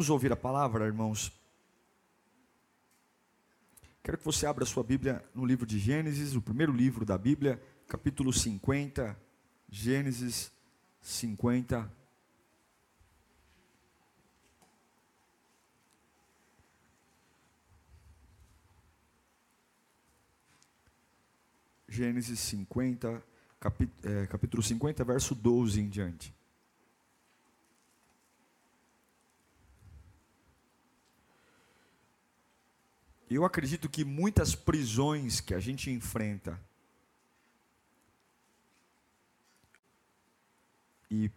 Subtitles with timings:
[0.00, 1.30] Vamos ouvir a palavra, irmãos.
[4.02, 7.62] Quero que você abra sua Bíblia no livro de Gênesis, o primeiro livro da Bíblia,
[7.86, 9.14] capítulo 50.
[9.68, 10.50] Gênesis
[11.02, 11.92] 50.
[21.86, 23.22] Gênesis 50,
[23.60, 26.39] capítulo, é, capítulo 50, verso 12 em diante.
[33.30, 36.60] Eu acredito que muitas prisões que a gente enfrenta,
[41.08, 41.30] e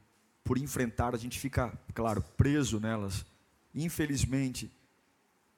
[0.43, 3.23] por enfrentar a gente fica, claro, preso nelas,
[3.75, 4.71] infelizmente,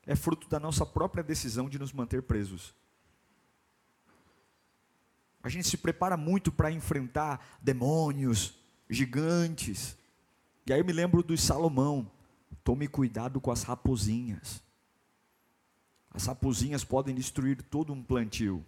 [0.05, 2.75] é fruto da nossa própria decisão de nos manter presos.
[5.42, 8.53] A gente se prepara muito para enfrentar demônios,
[8.89, 9.95] gigantes.
[10.66, 12.11] E aí eu me lembro do Salomão:
[12.64, 14.64] tome cuidado com as raposinhas.
[16.16, 18.66] As raposinhas podem destruir todo um plantio.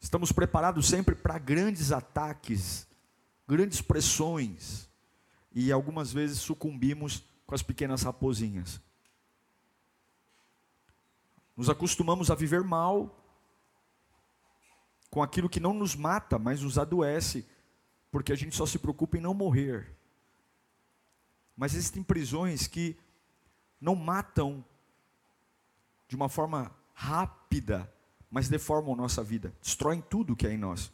[0.00, 2.86] Estamos preparados sempre para grandes ataques,
[3.46, 4.88] grandes pressões,
[5.52, 8.80] e algumas vezes sucumbimos com as pequenas raposinhas.
[11.56, 13.16] Nos acostumamos a viver mal,
[15.10, 17.46] com aquilo que não nos mata, mas nos adoece,
[18.10, 19.94] porque a gente só se preocupa em não morrer.
[21.56, 22.96] Mas existem prisões que
[23.80, 24.64] não matam
[26.10, 27.88] de uma forma rápida,
[28.28, 30.92] mas deformam nossa vida, destroem tudo que é em nós.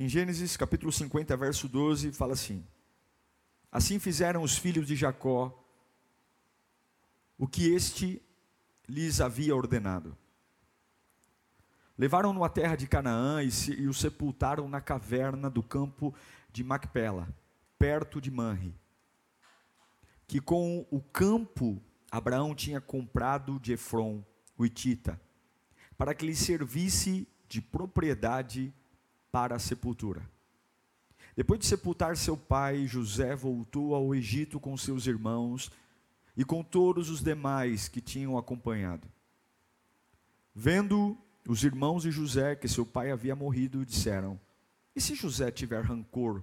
[0.00, 2.66] Em Gênesis capítulo 50, verso 12, fala assim:
[3.70, 5.64] Assim fizeram os filhos de Jacó
[7.38, 8.20] o que este
[8.88, 10.18] lhes havia ordenado.
[11.96, 16.12] Levaram-no à terra de Canaã e, se, e o sepultaram na caverna do campo
[16.50, 17.28] de Macpela,
[17.78, 18.74] perto de Manre,
[20.26, 24.22] que com o campo Abraão tinha comprado de Efron,
[24.56, 25.20] o Itita,
[25.96, 28.72] para que lhe servisse de propriedade
[29.30, 30.22] para a sepultura.
[31.36, 35.70] Depois de sepultar seu pai, José voltou ao Egito com seus irmãos
[36.36, 39.06] e com todos os demais que tinham acompanhado.
[40.54, 44.40] Vendo os irmãos de José que seu pai havia morrido, disseram:
[44.96, 46.42] E se José tiver rancor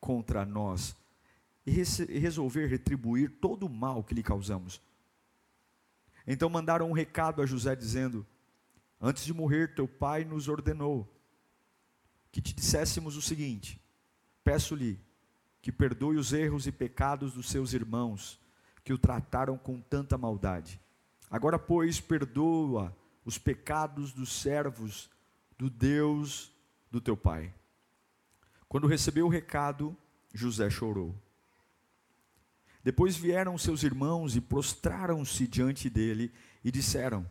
[0.00, 0.94] contra nós
[1.66, 4.80] e resolver retribuir todo o mal que lhe causamos?
[6.26, 8.26] Então mandaram um recado a José dizendo:
[9.00, 11.08] Antes de morrer, teu pai nos ordenou
[12.32, 13.80] que te disséssemos o seguinte:
[14.42, 15.00] Peço-lhe
[15.62, 18.40] que perdoe os erros e pecados dos seus irmãos,
[18.84, 20.80] que o trataram com tanta maldade.
[21.30, 25.10] Agora, pois, perdoa os pecados dos servos
[25.58, 26.52] do Deus
[26.90, 27.52] do teu pai.
[28.68, 29.96] Quando recebeu o recado,
[30.32, 31.14] José chorou.
[32.86, 36.32] Depois vieram seus irmãos e prostraram-se diante dele
[36.62, 37.28] e disseram: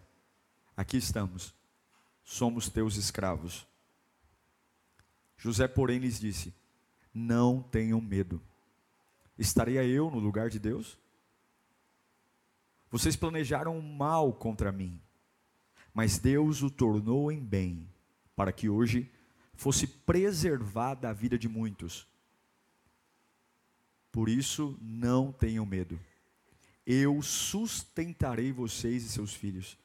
[0.75, 1.55] Aqui estamos,
[2.25, 3.65] somos teus escravos.
[5.37, 6.53] José, porém, lhes disse:
[7.13, 8.41] Não tenham medo.
[9.39, 10.99] Estaria eu no lugar de Deus?
[12.91, 15.01] Vocês planejaram mal contra mim,
[15.93, 17.89] mas Deus o tornou em bem,
[18.35, 19.09] para que hoje
[19.53, 22.05] fosse preservada a vida de muitos.
[24.15, 25.99] Por isso, não tenham medo.
[26.87, 29.77] Eu sustentarei vocês e seus filhos.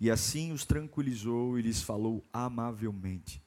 [0.00, 3.42] E assim os tranquilizou e lhes falou amavelmente.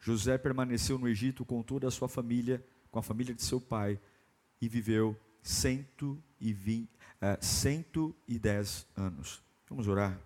[0.00, 4.00] José permaneceu no Egito com toda a sua família, com a família de seu pai,
[4.62, 6.88] e viveu 120, uh,
[7.38, 9.42] 110 anos.
[9.68, 10.18] Vamos orar.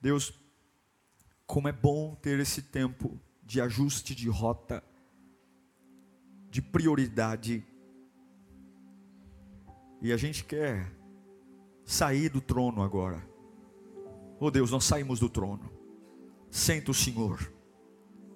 [0.00, 0.32] Deus,
[1.44, 4.84] como é bom ter esse tempo de ajuste de rota,
[6.48, 7.66] de prioridade
[10.00, 10.92] e a gente quer
[11.84, 13.26] sair do trono agora.
[14.40, 15.70] Oh Deus, nós saímos do trono.
[16.50, 17.52] Senta o Senhor.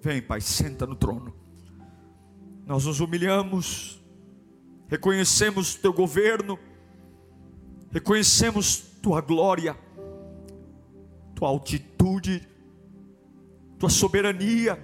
[0.01, 1.35] Vem, Pai, senta no trono.
[2.67, 4.03] Nós nos humilhamos,
[4.89, 6.59] reconhecemos teu governo,
[7.91, 9.77] reconhecemos tua glória,
[11.35, 12.47] tua altitude,
[13.79, 14.79] tua soberania.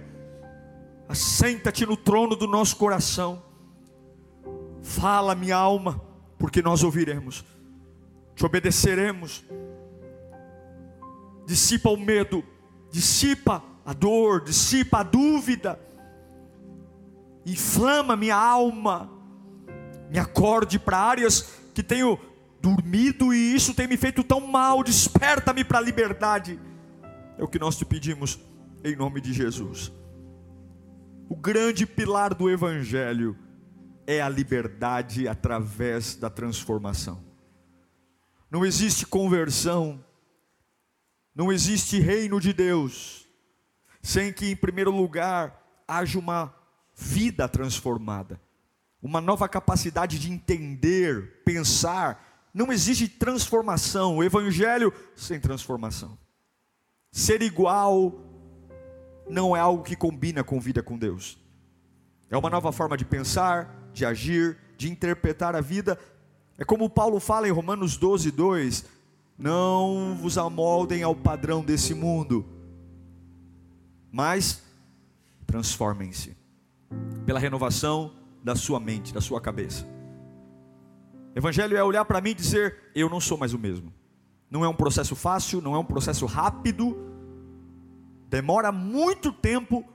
[1.07, 3.49] Assenta-te no trono do nosso coração
[4.81, 6.01] Fala, minha alma,
[6.39, 7.43] porque nós ouviremos,
[8.33, 9.43] te obedeceremos.
[11.45, 12.43] Dissipa o medo,
[12.89, 15.79] dissipa a dor, dissipa a dúvida,
[17.45, 19.09] inflama minha alma,
[20.09, 22.17] me acorde para áreas que tenho
[22.61, 26.59] dormido e isso tem me feito tão mal, desperta-me para a liberdade.
[27.37, 28.39] É o que nós te pedimos
[28.83, 29.91] em nome de Jesus.
[31.27, 33.35] O grande pilar do Evangelho
[34.11, 37.23] é a liberdade através da transformação.
[38.49, 40.03] Não existe conversão,
[41.35, 43.27] não existe reino de Deus,
[44.01, 46.51] sem que, em primeiro lugar, haja uma
[46.95, 48.41] vida transformada,
[48.99, 52.49] uma nova capacidade de entender, pensar.
[52.51, 56.17] Não existe transformação, o Evangelho sem transformação.
[57.11, 58.19] Ser igual
[59.29, 61.37] não é algo que combina com vida com Deus.
[62.27, 65.99] É uma nova forma de pensar, de agir, de interpretar a vida.
[66.57, 68.85] É como Paulo fala em Romanos 12, 2:
[69.37, 72.45] Não vos amoldem ao padrão desse mundo,
[74.11, 74.63] mas
[75.45, 76.35] transformem-se
[77.25, 79.85] pela renovação da sua mente, da sua cabeça.
[81.35, 83.93] Evangelho é olhar para mim e dizer: Eu não sou mais o mesmo.
[84.49, 86.97] Não é um processo fácil, não é um processo rápido,
[88.29, 89.85] demora muito tempo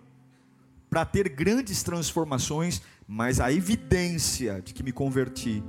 [0.88, 5.62] para ter grandes transformações, mas a evidência de que me converti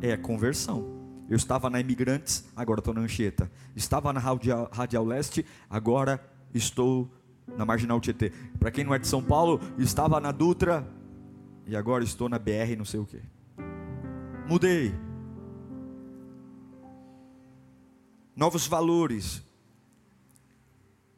[0.00, 1.00] é conversão.
[1.28, 3.50] Eu estava na Imigrantes, agora estou na Anchieta.
[3.74, 6.20] Estava na Radial, Radial Leste, agora
[6.52, 7.10] estou
[7.56, 8.32] na Marginal Tietê.
[8.58, 10.86] Para quem não é de São Paulo, estava na Dutra
[11.66, 13.20] e agora estou na BR, não sei o que.
[14.48, 14.94] Mudei.
[18.34, 19.42] Novos valores.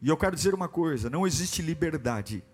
[0.03, 2.45] E eu quero dizer uma coisa: não existe liberdade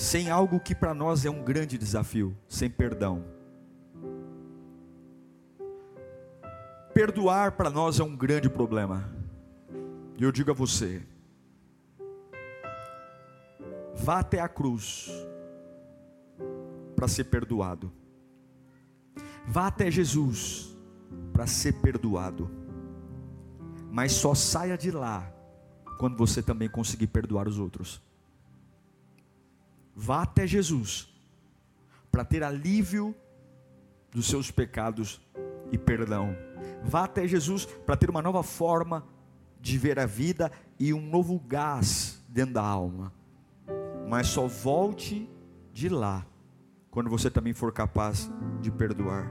[0.00, 3.22] sem algo que para nós é um grande desafio, sem perdão.
[6.94, 9.12] Perdoar para nós é um grande problema.
[10.16, 11.02] E eu digo a você:
[13.94, 15.10] vá até a cruz
[16.96, 17.92] para ser perdoado.
[19.46, 20.74] Vá até Jesus
[21.30, 22.50] para ser perdoado.
[23.90, 25.30] Mas só saia de lá
[25.98, 28.00] quando você também conseguir perdoar os outros.
[30.02, 31.12] Vá até Jesus
[32.10, 33.14] para ter alívio
[34.10, 35.20] dos seus pecados
[35.70, 36.34] e perdão.
[36.82, 39.06] Vá até Jesus para ter uma nova forma
[39.60, 43.12] de ver a vida e um novo gás dentro da alma.
[44.08, 45.28] Mas só volte
[45.70, 46.26] de lá
[46.90, 48.30] quando você também for capaz
[48.62, 49.30] de perdoar.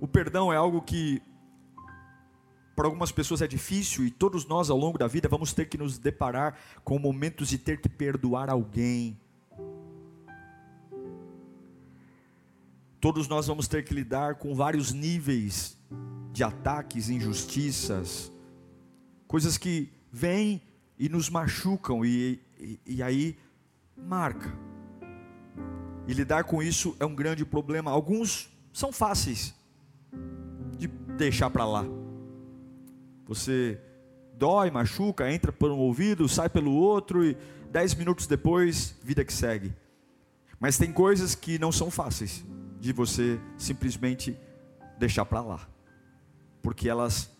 [0.00, 1.20] O perdão é algo que
[2.76, 5.78] para algumas pessoas é difícil e todos nós ao longo da vida vamos ter que
[5.78, 9.18] nos deparar com momentos de ter que perdoar alguém.
[13.00, 15.78] Todos nós vamos ter que lidar com vários níveis
[16.32, 18.30] de ataques, injustiças,
[19.26, 20.60] coisas que vêm
[20.98, 23.38] e nos machucam e, e, e aí
[23.96, 24.52] marca.
[26.06, 27.90] E lidar com isso é um grande problema.
[27.90, 29.54] Alguns são fáceis
[30.76, 31.95] de deixar para lá
[33.26, 33.80] você
[34.34, 37.36] dói, machuca, entra por um ouvido, sai pelo outro e
[37.70, 39.74] dez minutos depois, vida que segue.
[40.60, 42.44] Mas tem coisas que não são fáceis
[42.80, 44.38] de você simplesmente
[44.98, 45.68] deixar para lá,
[46.62, 47.30] porque elas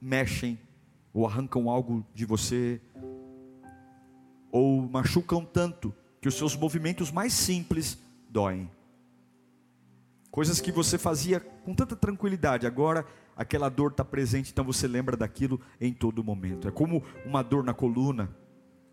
[0.00, 0.58] mexem
[1.12, 2.80] ou arrancam algo de você
[4.50, 7.98] ou machucam tanto que os seus movimentos mais simples
[8.30, 8.70] doem.
[10.38, 13.04] Coisas que você fazia com tanta tranquilidade, agora
[13.36, 16.68] aquela dor está presente, então você lembra daquilo em todo momento.
[16.68, 18.30] É como uma dor na coluna,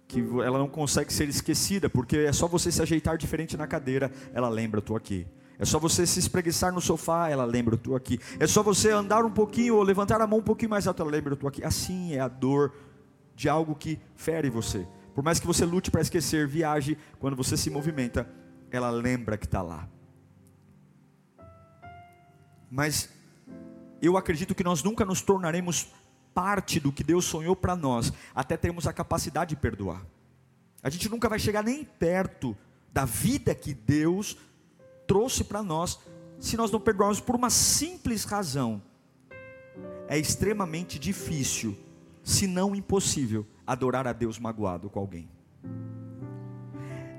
[0.08, 4.12] que ela não consegue ser esquecida, porque é só você se ajeitar diferente na cadeira,
[4.34, 5.28] ela lembra, estou aqui.
[5.60, 8.18] É só você se espreguiçar no sofá, ela lembra, eu estou aqui.
[8.40, 11.12] É só você andar um pouquinho ou levantar a mão um pouquinho mais alto, ela
[11.12, 11.64] lembra, eu estou aqui.
[11.64, 12.74] Assim é a dor
[13.36, 14.88] de algo que fere você.
[15.14, 18.28] Por mais que você lute para esquecer, viaje, quando você se movimenta,
[18.72, 19.88] ela lembra que está lá.
[22.70, 23.10] Mas
[24.02, 25.88] eu acredito que nós nunca nos tornaremos
[26.34, 30.06] parte do que Deus sonhou para nós, até termos a capacidade de perdoar.
[30.84, 32.56] A gente nunca vai chegar nem perto
[32.94, 34.38] da vida que Deus
[35.08, 36.00] trouxe para nós,
[36.40, 38.82] se nós não perdoarmos por uma simples razão.
[40.08, 41.78] É extremamente difícil,
[42.24, 45.30] se não impossível, adorar a Deus magoado com alguém.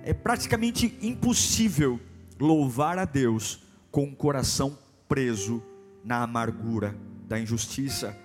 [0.04, 1.98] É praticamente impossível
[2.38, 5.62] louvar a Deus com o coração preso
[6.04, 6.96] na amargura
[7.26, 8.16] da injustiça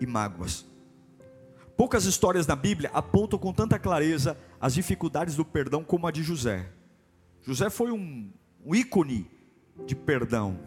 [0.00, 0.66] e mágoas.
[1.76, 6.22] Poucas histórias na Bíblia apontam com tanta clareza as dificuldades do perdão como a de
[6.22, 6.68] José.
[7.42, 8.30] José foi um,
[8.64, 9.30] um ícone
[9.86, 10.58] de perdão.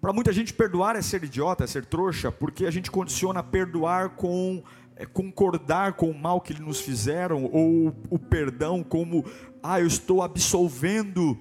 [0.00, 4.10] Para muita gente, perdoar é ser idiota, é ser trouxa, porque a gente condiciona perdoar
[4.10, 4.62] com
[4.96, 9.24] é, concordar com o mal que nos fizeram, ou o perdão como,
[9.62, 11.40] ah, eu estou absolvendo.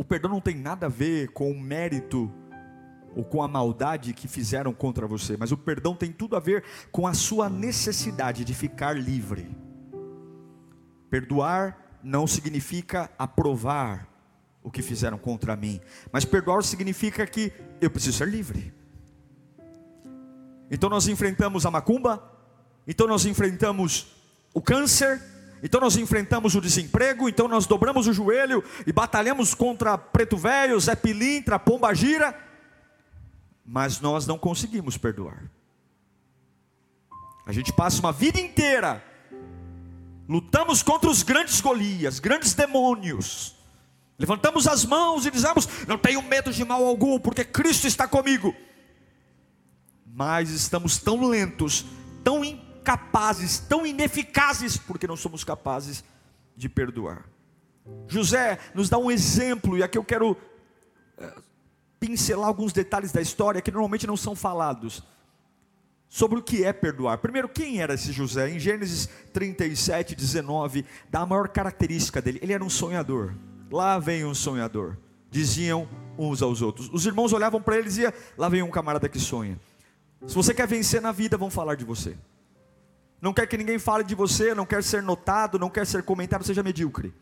[0.00, 2.32] O perdão não tem nada a ver com o mérito
[3.14, 6.64] ou com a maldade que fizeram contra você, mas o perdão tem tudo a ver
[6.90, 9.54] com a sua necessidade de ficar livre.
[11.10, 14.08] Perdoar não significa aprovar
[14.62, 15.78] o que fizeram contra mim,
[16.10, 18.72] mas perdoar significa que eu preciso ser livre.
[20.70, 22.26] Então nós enfrentamos a macumba,
[22.86, 24.16] então nós enfrentamos
[24.54, 25.20] o câncer,
[25.62, 30.78] então nós enfrentamos o desemprego, então nós dobramos o joelho e batalhamos contra preto velho,
[30.80, 32.38] Zé Pilintra, Pomba Gira,
[33.64, 35.50] mas nós não conseguimos perdoar.
[37.46, 39.04] A gente passa uma vida inteira
[40.30, 43.56] lutamos contra os grandes Golias, grandes demônios.
[44.16, 48.54] Levantamos as mãos e dizemos: Não tenho medo de mal algum, porque Cristo está comigo.
[50.06, 51.84] Mas estamos tão lentos,
[52.22, 52.44] tão
[52.80, 56.02] incapazes, tão ineficazes, porque não somos capazes
[56.56, 57.24] de perdoar.
[58.08, 60.36] José nos dá um exemplo, e aqui eu quero
[61.18, 61.32] é,
[61.98, 65.02] pincelar alguns detalhes da história que normalmente não são falados
[66.08, 67.18] sobre o que é perdoar.
[67.18, 68.50] Primeiro, quem era esse José?
[68.50, 73.34] Em Gênesis 37, 19, dá a maior característica dele: ele era um sonhador.
[73.70, 74.96] Lá vem um sonhador,
[75.30, 76.90] diziam uns aos outros.
[76.92, 79.58] Os irmãos olhavam para ele e diziam: Lá vem um camarada que sonha.
[80.26, 82.16] Se você quer vencer na vida, vão falar de você.
[83.20, 86.44] Não quer que ninguém fale de você, não quer ser notado, não quer ser comentado,
[86.44, 87.12] seja medíocre.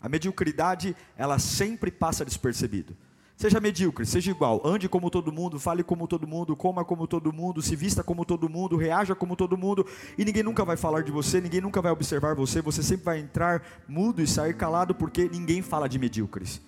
[0.00, 2.96] A mediocridade, ela sempre passa despercebido.
[3.36, 7.32] Seja medíocre, seja igual, ande como todo mundo, fale como todo mundo, coma como todo
[7.32, 9.84] mundo, se vista como todo mundo, reaja como todo mundo,
[10.16, 13.18] e ninguém nunca vai falar de você, ninguém nunca vai observar você, você sempre vai
[13.18, 16.60] entrar mudo e sair calado, porque ninguém fala de medíocres.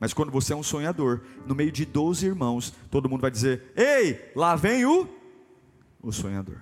[0.00, 3.72] Mas quando você é um sonhador, no meio de 12 irmãos, todo mundo vai dizer:
[3.76, 5.08] Ei, lá vem o,
[6.02, 6.58] o sonhador.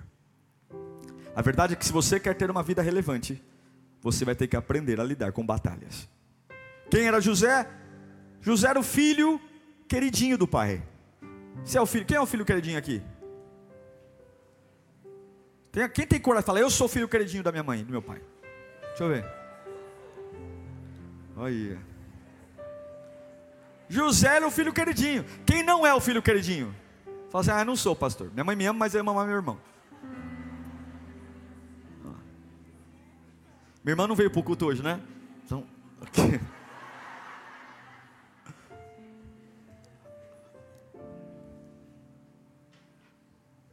[1.35, 3.43] A verdade é que se você quer ter uma vida relevante,
[4.01, 6.07] você vai ter que aprender a lidar com batalhas.
[6.89, 7.67] Quem era José?
[8.41, 9.41] José era o filho
[9.87, 10.81] queridinho do pai.
[11.63, 13.01] Você é o filho, quem é o filho queridinho aqui?
[15.71, 17.91] Tem, quem tem coragem de falar, eu sou o filho queridinho da minha mãe, do
[17.91, 18.21] meu pai?
[18.89, 19.25] Deixa eu ver.
[21.35, 21.77] Olha.
[23.89, 25.25] José era o filho queridinho.
[25.45, 26.73] Quem não é o filho queridinho?
[27.29, 28.31] Fala assim, ah, não sou pastor.
[28.31, 29.59] Minha mãe me ama, mas eu amo meu irmão.
[33.85, 34.99] Minha irmã não veio para o culto hoje, né?
[35.45, 35.63] Então.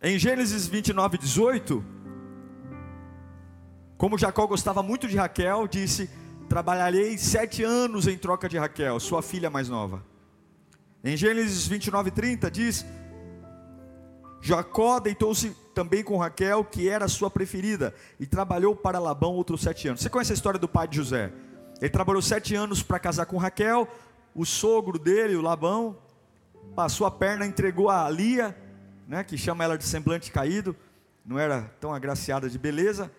[0.02, 1.82] Em Gênesis 29, 18,
[3.96, 6.10] como Jacó gostava muito de Raquel, disse:
[6.46, 10.04] Trabalharei sete anos em troca de Raquel, sua filha mais nova.
[11.02, 12.84] Em Gênesis 29, 30, diz:
[14.44, 19.86] Jacó deitou-se também com Raquel, que era sua preferida, e trabalhou para Labão outros sete
[19.86, 20.00] anos.
[20.00, 21.32] Você conhece a história do pai de José?
[21.80, 23.88] Ele trabalhou sete anos para casar com Raquel,
[24.34, 25.96] o sogro dele, o Labão,
[26.74, 28.56] passou a perna, entregou a Lia,
[29.06, 30.74] né, que chama ela de semblante caído,
[31.24, 33.12] não era tão agraciada de beleza.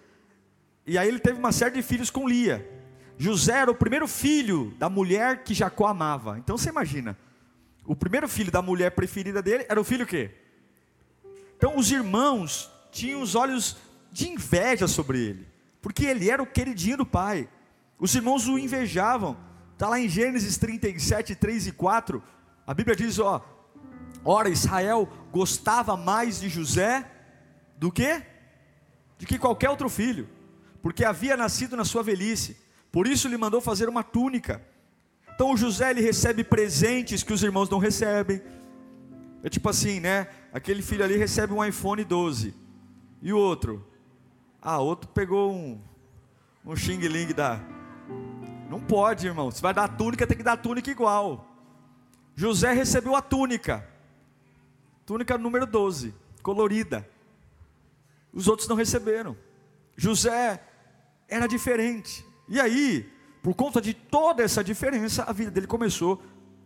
[0.85, 2.69] E aí ele teve uma série de filhos com Lia.
[3.17, 6.37] José era o primeiro filho da mulher que Jacó amava.
[6.37, 7.17] Então você imagina,
[7.85, 10.42] o primeiro filho da mulher preferida dele era o filho quê?
[11.63, 13.77] Então os irmãos tinham os olhos
[14.11, 15.47] de inveja sobre ele,
[15.81, 17.47] porque ele era o queridinho do pai.
[17.97, 19.37] Os irmãos o invejavam.
[19.71, 22.21] Está lá em Gênesis 37, 3 e 4.
[22.67, 23.41] A Bíblia diz: ó,
[24.25, 27.09] Ora, Israel gostava mais de José
[27.77, 28.21] do que
[29.17, 30.27] de que qualquer outro filho,
[30.81, 32.57] porque havia nascido na sua velhice.
[32.91, 34.61] Por isso lhe mandou fazer uma túnica.
[35.33, 38.41] Então o José ele recebe presentes que os irmãos não recebem.
[39.41, 40.27] É tipo assim, né?
[40.53, 42.53] Aquele filho ali recebe um iPhone 12.
[43.21, 43.85] E o outro?
[44.61, 45.81] Ah, outro pegou um
[46.65, 47.59] um xing ling da
[48.69, 49.51] Não pode, irmão.
[49.51, 51.45] Se vai dar túnica, tem que dar túnica igual.
[52.35, 53.87] José recebeu a túnica.
[55.05, 57.07] Túnica número 12, colorida.
[58.31, 59.35] Os outros não receberam.
[59.95, 60.63] José
[61.27, 62.25] era diferente.
[62.47, 63.11] E aí,
[63.43, 66.23] por conta de toda essa diferença, a vida dele começou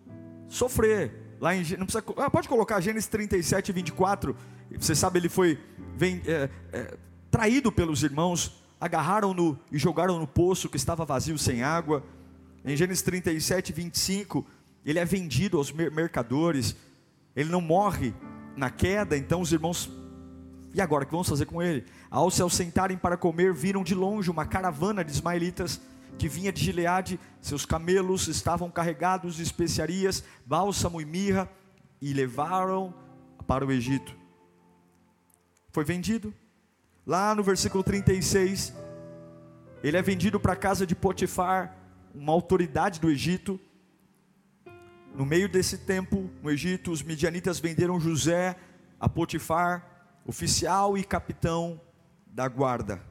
[0.07, 1.26] a sofrer.
[1.39, 4.35] Lá em, não precisa, ah, pode colocar Gênesis 37, 24.
[4.79, 5.59] Você sabe, ele foi
[5.95, 6.97] vem, é, é,
[7.29, 12.03] traído pelos irmãos, agarraram-no e jogaram no poço que estava vazio sem água.
[12.65, 14.45] Em Gênesis 37, 25,
[14.85, 16.75] ele é vendido aos mercadores
[17.37, 18.15] ele não morre
[18.55, 19.91] na queda, então os irmãos,
[20.73, 21.85] e agora o que vamos fazer com ele?
[22.09, 25.79] Ao se aussentarem para comer, viram de longe uma caravana de ismaelitas
[26.17, 31.49] que vinha de Gileade, seus camelos estavam carregados de especiarias, bálsamo e mirra,
[32.01, 32.93] e levaram
[33.45, 34.15] para o Egito.
[35.71, 36.33] Foi vendido.
[37.05, 38.73] Lá no versículo 36,
[39.81, 41.75] ele é vendido para a casa de Potifar,
[42.13, 43.59] uma autoridade do Egito.
[45.15, 48.55] No meio desse tempo, no Egito, os midianitas venderam José
[48.99, 51.79] a Potifar, oficial e capitão
[52.25, 53.01] da guarda.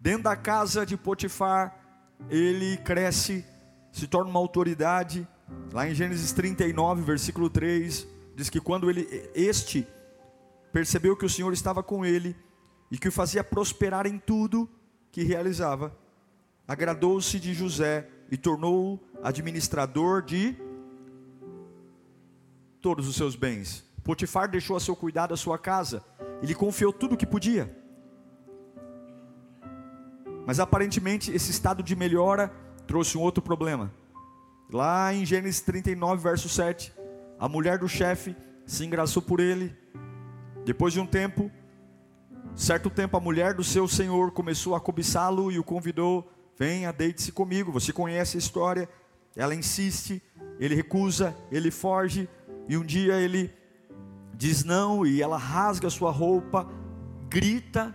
[0.00, 1.83] Dentro da casa de Potifar,
[2.28, 3.44] ele cresce,
[3.92, 5.26] se torna uma autoridade.
[5.72, 9.86] Lá em Gênesis 39, versículo 3, diz que quando ele este
[10.72, 12.36] percebeu que o Senhor estava com ele
[12.90, 14.68] e que o fazia prosperar em tudo
[15.12, 15.96] que realizava,
[16.66, 20.56] agradou-se de José e tornou-o administrador de
[22.80, 23.84] todos os seus bens.
[24.02, 26.04] Potifar deixou a seu cuidado a sua casa,
[26.42, 27.83] ele confiou tudo o que podia.
[30.46, 32.52] Mas aparentemente esse estado de melhora
[32.86, 33.92] trouxe um outro problema.
[34.70, 36.92] Lá em Gênesis 39, verso 7,
[37.38, 38.36] a mulher do chefe
[38.66, 39.74] se engraçou por ele.
[40.64, 41.50] Depois de um tempo,
[42.54, 47.32] certo tempo, a mulher do seu senhor começou a cobiçá-lo e o convidou: Venha, deite-se
[47.32, 47.72] comigo.
[47.72, 48.88] Você conhece a história.
[49.36, 50.22] Ela insiste,
[50.58, 52.28] ele recusa, ele foge.
[52.68, 53.52] E um dia ele
[54.34, 56.68] diz não, e ela rasga sua roupa,
[57.28, 57.94] grita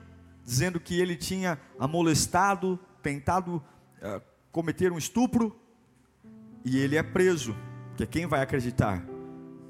[0.50, 4.20] dizendo que ele tinha amolestado, tentado uh,
[4.52, 5.56] cometer um estupro,
[6.66, 7.56] e ele é preso.
[7.90, 9.06] Porque quem vai acreditar?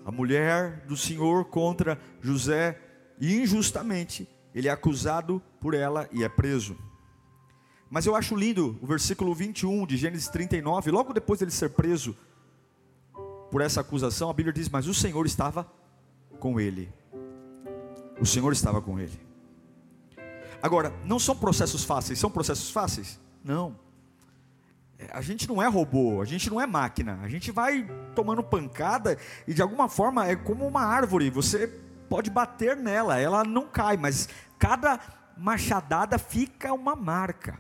[0.06, 2.80] A mulher do Senhor contra José,
[3.20, 6.78] e injustamente ele é acusado por ela e é preso.
[7.90, 12.16] Mas eu acho lindo o versículo 21 de Gênesis 39, logo depois dele ser preso
[13.52, 15.70] por essa acusação, a Bíblia diz: Mas o Senhor estava
[16.40, 16.90] com ele.
[18.18, 19.29] O Senhor estava com ele.
[20.62, 23.20] Agora, não são processos fáceis, são processos fáceis?
[23.44, 23.80] Não.
[24.98, 27.20] É, a gente não é robô, a gente não é máquina.
[27.24, 31.68] A gente vai tomando pancada e de alguma forma é como uma árvore, você
[32.10, 35.00] pode bater nela, ela não cai, mas cada
[35.38, 37.60] machadada fica uma marca.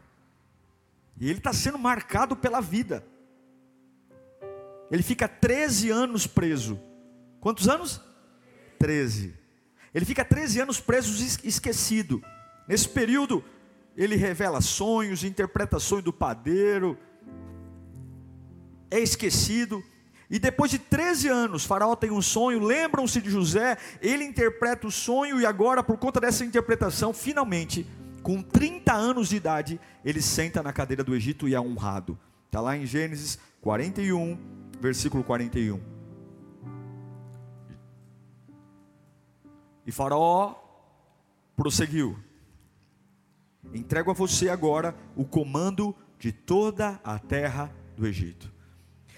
[1.18, 3.06] E ele está sendo marcado pela vida.
[4.92, 6.80] Ele fica 13 anos preso.
[7.40, 8.02] Quantos anos?
[8.80, 9.38] 13.
[9.94, 11.12] Ele fica 13 anos preso,
[11.44, 12.24] esquecido.
[12.70, 13.44] Nesse período,
[13.98, 16.96] ele revela sonhos, interpretações do padeiro,
[18.92, 19.84] é esquecido.
[20.30, 24.92] E depois de 13 anos, Faraó tem um sonho, lembram-se de José, ele interpreta o
[24.92, 27.88] sonho, e agora, por conta dessa interpretação, finalmente,
[28.22, 32.20] com 30 anos de idade, ele senta na cadeira do Egito e é honrado.
[32.46, 34.38] Está lá em Gênesis 41,
[34.80, 35.82] versículo 41.
[39.88, 40.54] E Faraó
[41.56, 42.29] prosseguiu:
[43.74, 48.52] Entrego a você agora o comando de toda a terra do Egito.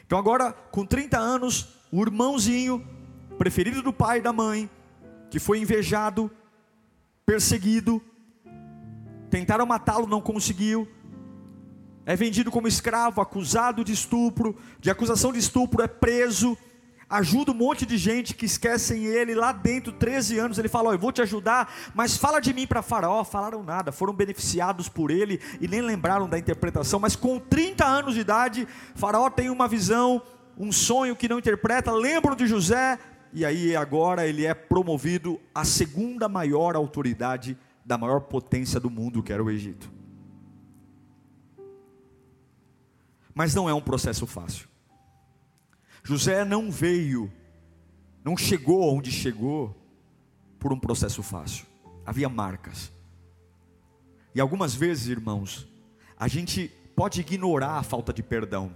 [0.06, 2.86] Então, agora, com 30 anos, o irmãozinho,
[3.38, 4.70] preferido do pai e da mãe,
[5.30, 6.30] que foi invejado,
[7.26, 8.02] perseguido,
[9.30, 10.88] tentaram matá-lo, não conseguiu,
[12.06, 16.58] é vendido como escravo, acusado de estupro, de acusação de estupro, é preso
[17.12, 20.94] ajuda um monte de gente que esquecem ele lá dentro, 13 anos, ele fala, oh,
[20.94, 25.12] eu vou te ajudar, mas fala de mim para faraó, falaram nada, foram beneficiados por
[25.12, 29.68] ele e nem lembraram da interpretação, mas com 30 anos de idade, faraó tem uma
[29.68, 30.22] visão,
[30.58, 32.98] um sonho que não interpreta, lembram de José,
[33.34, 39.22] e aí agora ele é promovido à segunda maior autoridade da maior potência do mundo,
[39.22, 39.92] que era o Egito.
[43.34, 44.71] Mas não é um processo fácil.
[46.04, 47.32] José não veio,
[48.24, 49.76] não chegou onde chegou
[50.60, 51.66] por um processo fácil.
[52.06, 52.92] Havia marcas.
[54.34, 55.68] E algumas vezes, irmãos,
[56.18, 58.76] a gente pode ignorar a falta de perdão.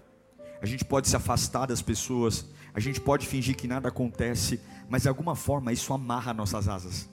[0.61, 4.59] A gente pode se afastar das pessoas, a gente pode fingir que nada acontece,
[4.89, 7.09] mas de alguma forma isso amarra nossas asas.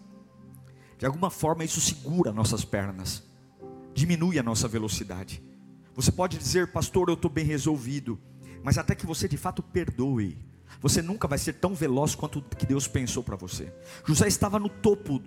[0.98, 3.22] De alguma forma isso segura nossas pernas,
[3.92, 5.42] diminui a nossa velocidade.
[5.94, 8.18] Você pode dizer, pastor, eu estou bem resolvido
[8.62, 10.38] mas até que você de fato perdoe,
[10.80, 13.72] você nunca vai ser tão veloz quanto que Deus pensou para você.
[14.06, 15.22] José estava no topo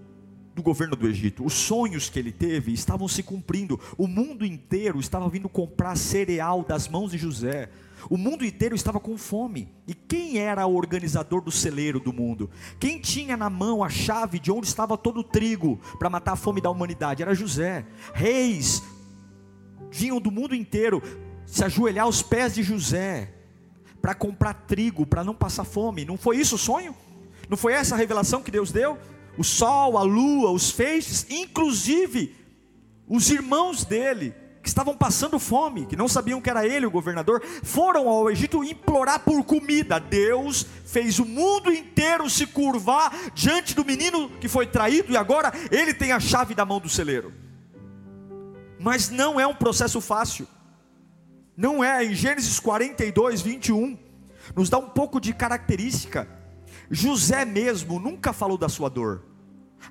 [0.56, 1.45] do governo do Egito.
[1.45, 3.80] Os sonhos que ele teve estavam se cumprindo.
[3.98, 7.69] O mundo inteiro estava vindo comprar cereal das mãos de José.
[8.10, 9.67] O mundo inteiro estava com fome.
[9.86, 12.50] E quem era o organizador do celeiro do mundo?
[12.80, 16.38] Quem tinha na mão a chave de onde estava todo o trigo para matar a
[16.38, 17.21] fome da humanidade?
[17.21, 17.86] Era José.
[18.13, 18.82] Reis
[19.91, 21.02] vinham do mundo inteiro
[21.56, 23.30] se ajoelhar aos pés de José
[24.02, 26.04] para comprar trigo, para não passar fome.
[26.04, 26.94] Não foi isso o sonho?
[27.50, 28.98] Não foi essa a revelação que Deus deu?
[29.38, 32.36] O sol, a lua, os feixes, inclusive
[33.08, 37.41] os irmãos dele, que estavam passando fome, que não sabiam que era ele o governador,
[37.63, 39.98] foram ao Egito implorar por comida.
[39.98, 45.54] Deus fez o mundo inteiro se curvar diante do menino que foi traído e agora
[45.72, 47.34] ele tem a chave da mão do celeiro.
[48.78, 50.46] Mas não é um processo fácil.
[51.56, 53.98] Não é, em Gênesis 42, 21,
[54.56, 56.28] nos dá um pouco de característica.
[56.89, 59.24] José mesmo nunca falou da sua dor.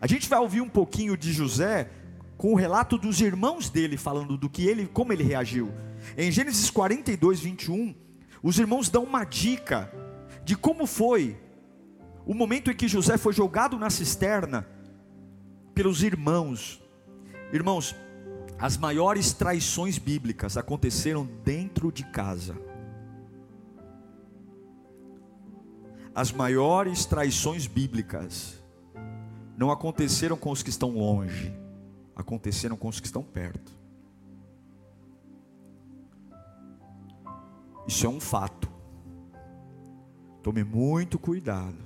[0.01, 1.91] A gente vai ouvir um pouquinho de José
[2.37, 5.73] com o relato dos irmãos dele falando do que ele, como ele reagiu.
[6.17, 7.95] Em Gênesis 42, 21,
[8.43, 9.91] os irmãos dão uma dica
[10.45, 11.37] de como foi
[12.27, 14.67] o momento em que José foi jogado na cisterna
[15.75, 16.83] pelos irmãos.
[17.53, 17.95] Irmãos,
[18.59, 22.57] as maiores traições bíblicas aconteceram dentro de casa.
[26.15, 28.63] As maiores traições bíblicas
[29.57, 31.53] não aconteceram com os que estão longe,
[32.15, 33.73] aconteceram com os que estão perto.
[37.87, 38.71] Isso é um fato.
[40.43, 41.83] Tome muito cuidado.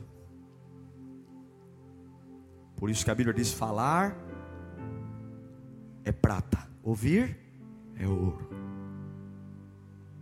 [2.76, 4.16] Por isso que a Bíblia diz: falar
[6.08, 7.36] é prata, ouvir
[7.96, 8.48] é ouro.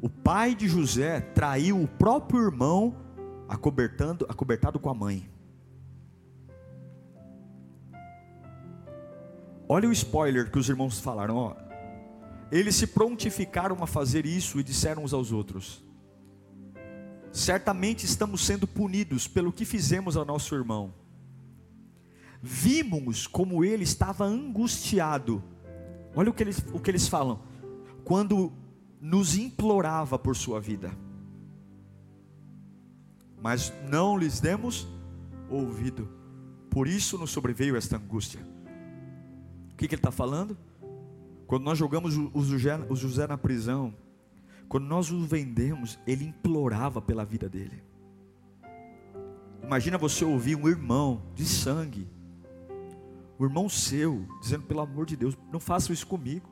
[0.01, 2.97] O pai de José traiu o próprio irmão,
[3.49, 5.31] acobertando, acobertado com a mãe.
[9.69, 11.57] Olha o spoiler que os irmãos falaram, ó.
[12.51, 15.85] Eles se prontificaram a fazer isso e disseram uns aos outros:
[17.33, 20.95] Certamente estamos sendo punidos pelo que fizemos ao nosso irmão.
[22.43, 25.43] Vimos como ele estava angustiado.
[26.17, 27.41] Olha o que eles, o que eles falam.
[28.03, 28.51] Quando
[29.01, 30.91] nos implorava por sua vida.
[33.41, 34.89] Mas não lhes demos
[35.51, 36.09] ouvido.
[36.71, 38.41] Por isso nos sobreveio esta angústia.
[39.73, 40.57] O que, que ele está falando?
[41.47, 43.95] Quando nós jogamos o José, o José na prisão,
[44.69, 47.85] quando nós o vendemos, ele implorava pela vida dele.
[49.63, 52.09] Imagina você ouvir um irmão de sangue,
[53.39, 56.49] o irmão seu, dizendo: pelo amor de Deus, não façam isso comigo,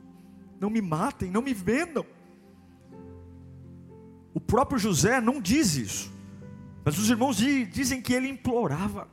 [0.59, 2.05] não me matem, não me vendam.
[4.33, 6.11] O próprio José não diz isso,
[6.83, 9.07] mas os irmãos dizem que ele implorava.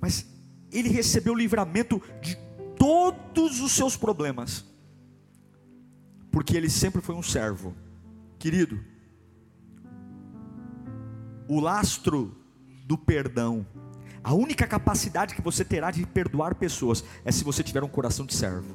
[0.00, 0.26] Mas
[0.70, 2.36] ele recebeu livramento de
[2.76, 4.64] todos os seus problemas,
[6.30, 7.74] porque ele sempre foi um servo,
[8.38, 8.82] querido.
[11.48, 12.36] O lastro
[12.84, 13.66] do perdão,
[14.24, 18.24] a única capacidade que você terá de perdoar pessoas é se você tiver um coração
[18.24, 18.74] de servo.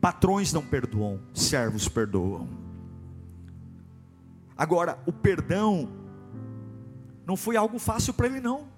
[0.00, 2.48] Patrões não perdoam, servos perdoam.
[4.56, 5.88] Agora, o perdão
[7.26, 8.68] não foi algo fácil para ele, não.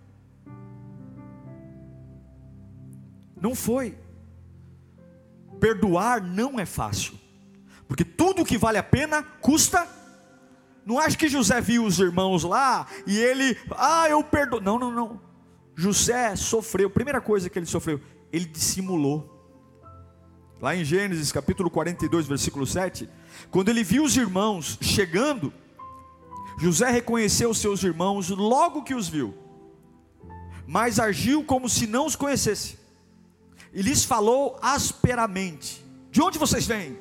[3.41, 3.99] Não foi.
[5.61, 7.19] Perdoar não é fácil,
[7.89, 9.87] porque tudo que vale a pena custa.
[10.87, 14.61] Não acho que José viu os irmãos lá e ele, ah, eu perdoo.
[14.61, 15.28] Não, não, não.
[15.79, 18.01] José sofreu, primeira coisa que ele sofreu,
[18.33, 19.33] ele dissimulou.
[20.61, 23.09] Lá em Gênesis capítulo 42, versículo 7,
[23.49, 25.53] quando ele viu os irmãos chegando,
[26.59, 29.33] José reconheceu os seus irmãos logo que os viu,
[30.67, 32.77] mas agiu como se não os conhecesse
[33.73, 36.99] e lhes falou asperamente: De onde vocês vêm?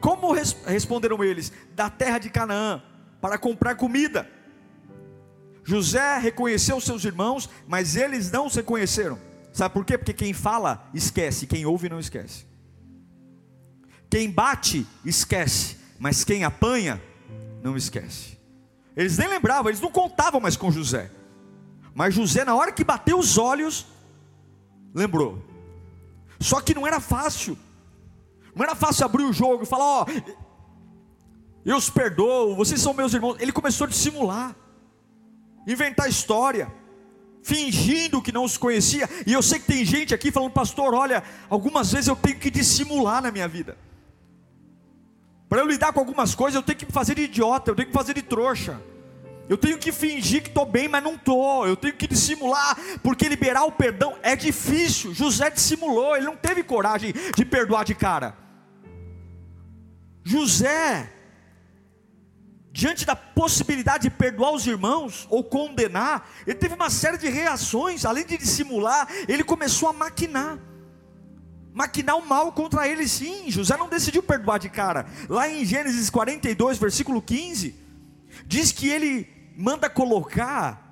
[0.00, 1.52] Como res responderam eles?
[1.74, 2.80] Da terra de Canaã,
[3.20, 4.30] para comprar comida.
[5.64, 9.18] José reconheceu seus irmãos, mas eles não se conheceram.
[9.52, 9.98] Sabe por quê?
[9.98, 12.46] Porque quem fala, esquece, quem ouve, não esquece.
[14.08, 17.00] Quem bate, esquece, mas quem apanha,
[17.62, 18.38] não esquece.
[18.96, 21.10] Eles nem lembravam, eles não contavam mais com José.
[21.94, 23.86] Mas José, na hora que bateu os olhos,
[24.94, 25.50] lembrou:
[26.40, 27.56] só que não era fácil.
[28.56, 30.30] Não era fácil abrir o jogo e falar: Ó, oh,
[31.64, 33.36] eu os perdoo, vocês são meus irmãos.
[33.38, 34.56] Ele começou a dissimular,
[35.72, 36.72] inventar história,
[37.42, 39.08] fingindo que não os conhecia.
[39.26, 42.50] E eu sei que tem gente aqui falando: Pastor, olha, algumas vezes eu tenho que
[42.50, 43.76] dissimular na minha vida.
[45.48, 47.94] Para eu lidar com algumas coisas, eu tenho que fazer de idiota, eu tenho que
[47.94, 48.80] fazer de trouxa.
[49.48, 51.66] Eu tenho que fingir que estou bem, mas não estou.
[51.66, 55.12] Eu tenho que dissimular, porque liberar o perdão é difícil.
[55.12, 58.36] José dissimulou, ele não teve coragem de perdoar de cara.
[60.22, 61.12] José,
[62.72, 68.04] diante da possibilidade de perdoar os irmãos ou condenar, ele teve uma série de reações,
[68.04, 70.58] além de dissimular, ele começou a maquinar.
[71.72, 73.50] Maquinar o mal contra ele, sim.
[73.50, 75.06] José não decidiu perdoar de cara.
[75.28, 77.74] Lá em Gênesis 42, versículo 15,
[78.46, 80.89] diz que ele manda colocar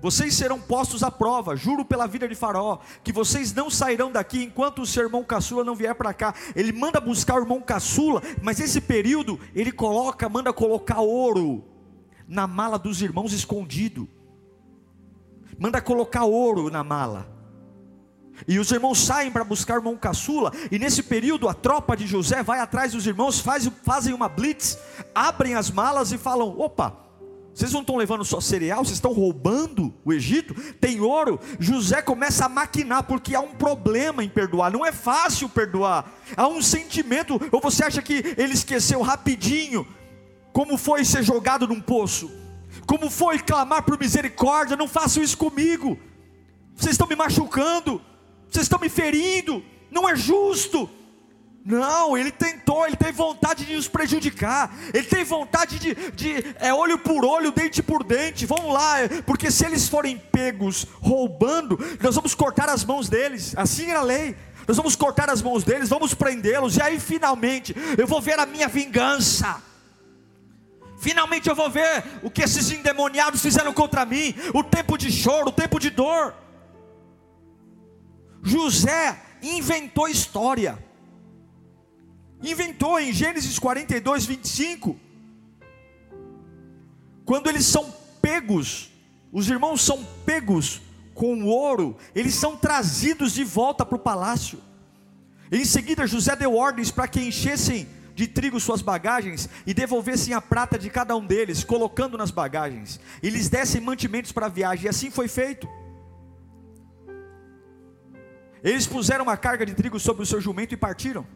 [0.00, 4.42] Vocês serão postos à prova, juro pela vida de Faraó, que vocês não sairão daqui
[4.42, 6.34] enquanto o seu irmão caçula não vier para cá.
[6.56, 11.64] Ele manda buscar o irmão caçula, mas esse período ele coloca, manda colocar ouro
[12.26, 14.08] na mala dos irmãos escondido.
[15.58, 17.40] Manda colocar ouro na mala.
[18.48, 22.06] E os irmãos saem para buscar o irmão caçula, e nesse período a tropa de
[22.06, 24.78] José vai atrás dos irmãos, faz, fazem uma blitz,
[25.14, 27.09] abrem as malas e falam: opa,
[27.54, 31.38] vocês não estão levando só cereal, vocês estão roubando o Egito, tem ouro.
[31.58, 36.46] José começa a maquinar, porque há um problema em perdoar, não é fácil perdoar, há
[36.46, 39.86] um sentimento, ou você acha que ele esqueceu rapidinho,
[40.52, 42.30] como foi ser jogado num poço,
[42.86, 45.98] como foi clamar por misericórdia, não façam isso comigo,
[46.74, 48.00] vocês estão me machucando,
[48.48, 50.88] vocês estão me ferindo, não é justo.
[51.64, 56.72] Não, ele tentou, ele tem vontade de nos prejudicar, ele tem vontade de, de é
[56.72, 58.46] olho por olho, dente por dente.
[58.46, 58.96] Vamos lá,
[59.26, 63.54] porque se eles forem pegos roubando, nós vamos cortar as mãos deles.
[63.56, 64.34] Assim era a lei.
[64.66, 68.46] Nós vamos cortar as mãos deles, vamos prendê-los, e aí finalmente eu vou ver a
[68.46, 69.60] minha vingança.
[70.98, 75.48] Finalmente eu vou ver o que esses endemoniados fizeram contra mim, o tempo de choro,
[75.48, 76.34] o tempo de dor.
[78.42, 80.89] José inventou história.
[82.42, 84.98] Inventou em Gênesis 42, 25.
[87.24, 88.90] Quando eles são pegos,
[89.32, 90.80] os irmãos são pegos
[91.14, 94.58] com ouro, eles são trazidos de volta para o palácio.
[95.52, 100.40] Em seguida, José deu ordens para que enchessem de trigo suas bagagens e devolvessem a
[100.40, 104.86] prata de cada um deles, colocando nas bagagens, e lhes dessem mantimentos para a viagem,
[104.86, 105.68] e assim foi feito.
[108.62, 111.26] Eles puseram uma carga de trigo sobre o seu jumento e partiram.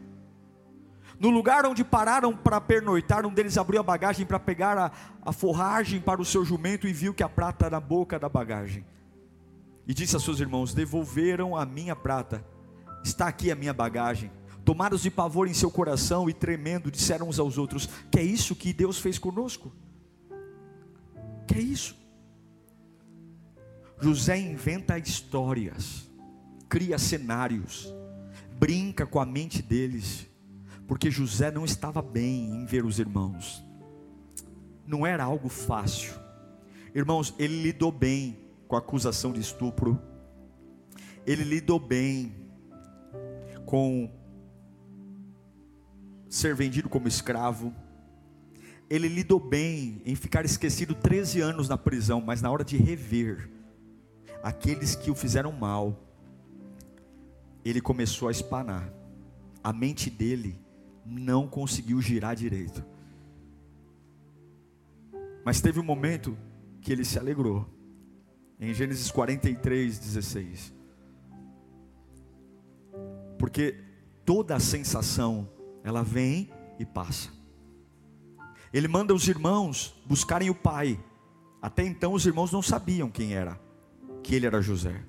[1.19, 5.31] No lugar onde pararam para pernoitar, um deles abriu a bagagem para pegar a, a
[5.31, 8.85] forragem para o seu jumento e viu que a prata na boca da bagagem.
[9.87, 12.45] E disse a seus irmãos: Devolveram a minha prata,
[13.03, 14.31] está aqui a minha bagagem.
[14.63, 18.55] Tomados de pavor em seu coração e tremendo, disseram uns aos outros: Que é isso
[18.55, 19.71] que Deus fez conosco?
[21.47, 21.95] Que é isso?
[24.01, 26.05] José inventa histórias
[26.75, 27.93] cria cenários,
[28.59, 30.27] brinca com a mente deles,
[30.87, 33.63] porque José não estava bem em ver os irmãos,
[34.85, 36.13] não era algo fácil.
[36.93, 39.99] Irmãos, ele lidou bem com a acusação de estupro,
[41.25, 42.35] ele lidou bem
[43.65, 44.11] com
[46.29, 47.73] ser vendido como escravo,
[48.89, 53.49] ele lidou bem em ficar esquecido 13 anos na prisão, mas na hora de rever
[54.43, 55.99] aqueles que o fizeram mal,
[57.63, 58.93] ele começou a espanar.
[59.63, 60.64] A mente dele
[61.05, 62.83] não conseguiu girar direito.
[65.45, 66.35] Mas teve um momento
[66.81, 67.69] que ele se alegrou.
[68.59, 70.73] Em Gênesis 43, 16.
[73.37, 73.79] Porque
[74.25, 75.47] toda a sensação,
[75.83, 77.29] ela vem e passa.
[78.73, 80.99] Ele manda os irmãos buscarem o pai.
[81.61, 83.59] Até então os irmãos não sabiam quem era,
[84.23, 85.03] que ele era José.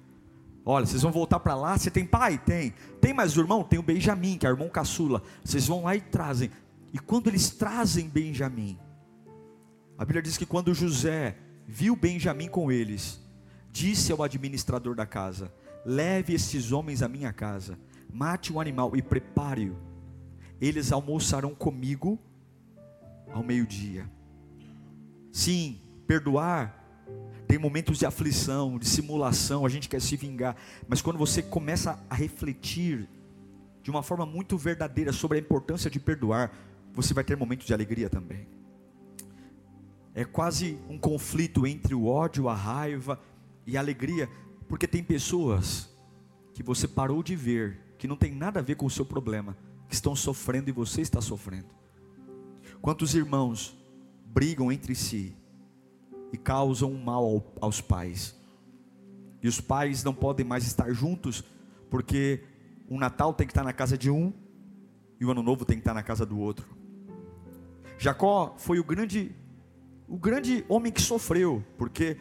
[0.68, 1.79] Olha, vocês vão voltar para lá.
[1.79, 2.38] Você tem pai?
[2.38, 2.74] Tem.
[3.00, 3.62] Tem mais irmão?
[3.62, 5.22] Tem o Benjamim, que é o irmão caçula.
[5.44, 6.50] Vocês vão lá e trazem.
[6.92, 8.76] E quando eles trazem Benjamim,
[9.96, 11.37] a Bíblia diz que quando José
[11.68, 13.22] viu Benjamim com eles,
[13.70, 17.79] disse ao administrador da casa: Leve esses homens à minha casa,
[18.12, 19.76] mate um animal e prepare-o.
[20.61, 22.18] Eles almoçarão comigo
[23.33, 24.11] ao meio-dia.
[25.31, 26.76] Sim, perdoar
[27.46, 30.56] tem momentos de aflição, de simulação, a gente quer se vingar,
[30.88, 33.09] mas quando você começa a refletir
[33.82, 36.52] de uma forma muito verdadeira sobre a importância de perdoar,
[36.92, 38.48] você vai ter momentos de alegria também.
[40.14, 43.20] É quase um conflito entre o ódio, a raiva
[43.66, 44.28] e a alegria,
[44.68, 45.88] porque tem pessoas
[46.52, 49.56] que você parou de ver, que não tem nada a ver com o seu problema,
[49.88, 51.68] que estão sofrendo e você está sofrendo.
[52.80, 53.76] Quantos irmãos
[54.24, 55.37] brigam entre si,
[56.37, 58.37] e causam mal aos pais.
[59.42, 61.42] E os pais não podem mais estar juntos,
[61.90, 62.44] porque
[62.90, 64.35] o Natal tem que estar na casa de um
[65.18, 66.77] e o Ano Novo tem que estar na casa do outro.
[67.99, 69.35] Jacó foi o grande,
[70.07, 72.18] o grande homem que sofreu, porque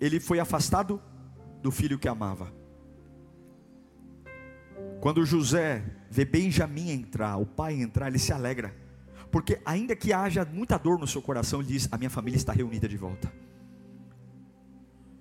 [0.00, 1.00] ele foi afastado
[1.60, 2.50] do filho que amava.
[4.98, 8.74] Quando José vê Benjamim entrar, o pai entrar, ele se alegra
[9.36, 12.54] porque ainda que haja muita dor no seu coração, ele diz: A minha família está
[12.54, 13.30] reunida de volta.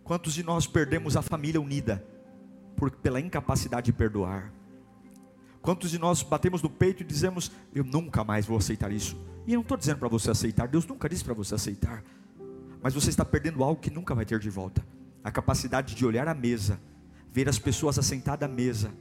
[0.06, 2.02] Quantos de nós perdemos a família unida
[2.78, 4.54] por, pela incapacidade de perdoar?
[5.62, 9.18] Quantos de nós batemos no peito e dizemos: Eu nunca mais vou aceitar isso?
[9.46, 12.02] E eu não estou dizendo para você aceitar, Deus nunca disse para você aceitar,
[12.82, 14.82] mas você está perdendo algo que nunca vai ter de volta.
[15.26, 16.80] a capacidade de olhar a mesa,
[17.34, 18.94] ver as pessoas assentadas à mesa,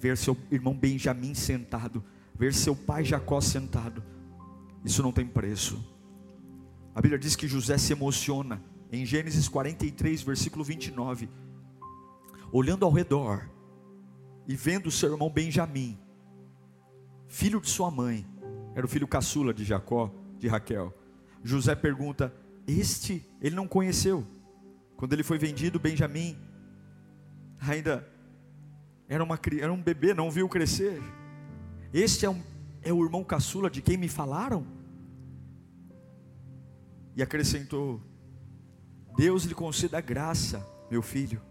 [0.00, 2.02] ver seu irmão Benjamim sentado,
[2.40, 4.02] ver seu pai Jacó sentado,
[4.82, 5.78] isso não tem preço.
[6.94, 11.28] A Bíblia diz que José se emociona, em Gênesis 43, versículo 29,
[12.50, 13.46] olhando ao redor
[14.48, 15.98] e vendo seu irmão Benjamim,
[17.28, 18.26] filho de sua mãe,
[18.74, 20.96] era o filho caçula de Jacó, de Raquel.
[21.44, 22.34] José pergunta:
[22.66, 24.26] Este ele não conheceu.
[24.96, 26.38] Quando ele foi vendido, Benjamim
[27.60, 28.08] ainda
[29.06, 31.02] era, uma, era um bebê, não viu crescer.
[31.92, 32.40] Este é, um,
[32.82, 34.64] é o irmão caçula de quem me falaram?
[37.16, 38.00] E acrescentou:
[39.16, 41.42] Deus lhe conceda graça, meu filho.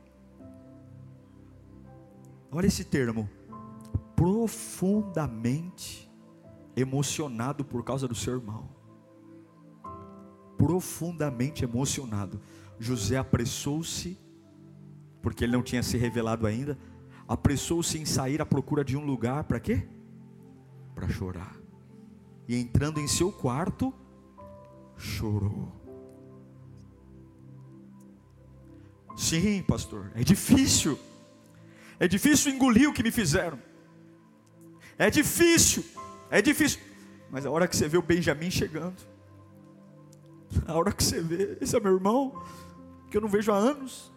[2.51, 3.29] Olha esse termo,
[4.15, 6.09] profundamente
[6.75, 8.69] emocionado por causa do seu irmão.
[10.57, 12.41] Profundamente emocionado.
[12.79, 14.17] José apressou-se,
[15.21, 16.77] porque ele não tinha se revelado ainda,
[17.27, 19.87] apressou-se em sair à procura de um lugar para quê?
[20.99, 21.55] Para chorar.
[22.45, 23.93] E entrando em seu quarto,
[24.97, 25.71] chorou.
[29.15, 30.99] Sim, pastor, é difícil.
[31.97, 33.57] É difícil engolir o que me fizeram.
[34.97, 35.85] É difícil,
[36.29, 36.81] é difícil.
[37.31, 39.01] Mas a hora que você vê o Benjamin chegando,
[40.67, 42.43] a hora que você vê, esse é meu irmão,
[43.09, 44.11] que eu não vejo há anos,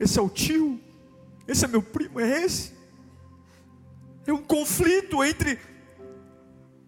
[0.00, 0.80] esse é o tio,
[1.46, 2.77] esse é meu primo, é esse.
[4.28, 5.58] É um conflito entre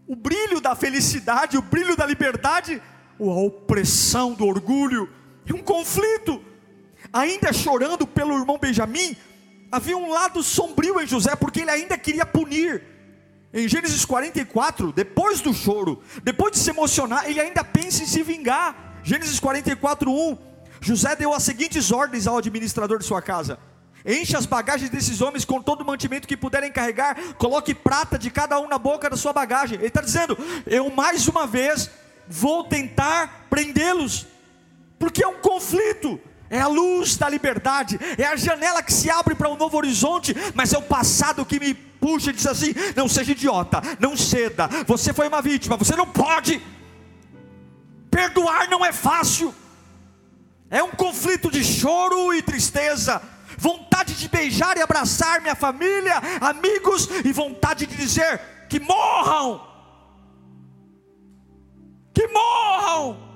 [0.07, 2.83] o brilho da felicidade, o brilho da liberdade,
[3.19, 5.09] ou a opressão do orgulho.
[5.47, 6.45] É um conflito.
[7.11, 9.17] Ainda chorando pelo irmão Benjamim,
[9.73, 12.85] havia um lado sombrio em José, porque ele ainda queria punir.
[13.55, 18.23] Em Gênesis 44, depois do choro, depois de se emocionar, ele ainda pensa em se
[18.23, 19.01] vingar.
[19.03, 20.39] Gênesis 44, 1.
[20.83, 23.59] José deu as seguintes ordens ao administrador de sua casa:
[24.05, 28.31] Enche as bagagens desses homens com todo o mantimento que puderem carregar, coloque prata de
[28.31, 29.79] cada um na boca da sua bagagem.
[29.79, 30.37] Ele está dizendo:
[30.67, 31.91] Eu mais uma vez
[32.27, 34.27] vou tentar prendê-los,
[34.99, 36.21] porque é um conflito.
[36.53, 40.35] É a luz da liberdade, é a janela que se abre para um novo horizonte,
[40.53, 44.69] mas é o passado que me puxa e diz assim: não seja idiota, não ceda,
[44.85, 46.61] você foi uma vítima, você não pode.
[48.11, 49.55] Perdoar não é fácil,
[50.69, 53.23] é um conflito de choro e tristeza,
[53.61, 59.61] vontade de beijar e abraçar minha família, amigos, e vontade de dizer que morram,
[62.15, 63.31] que morram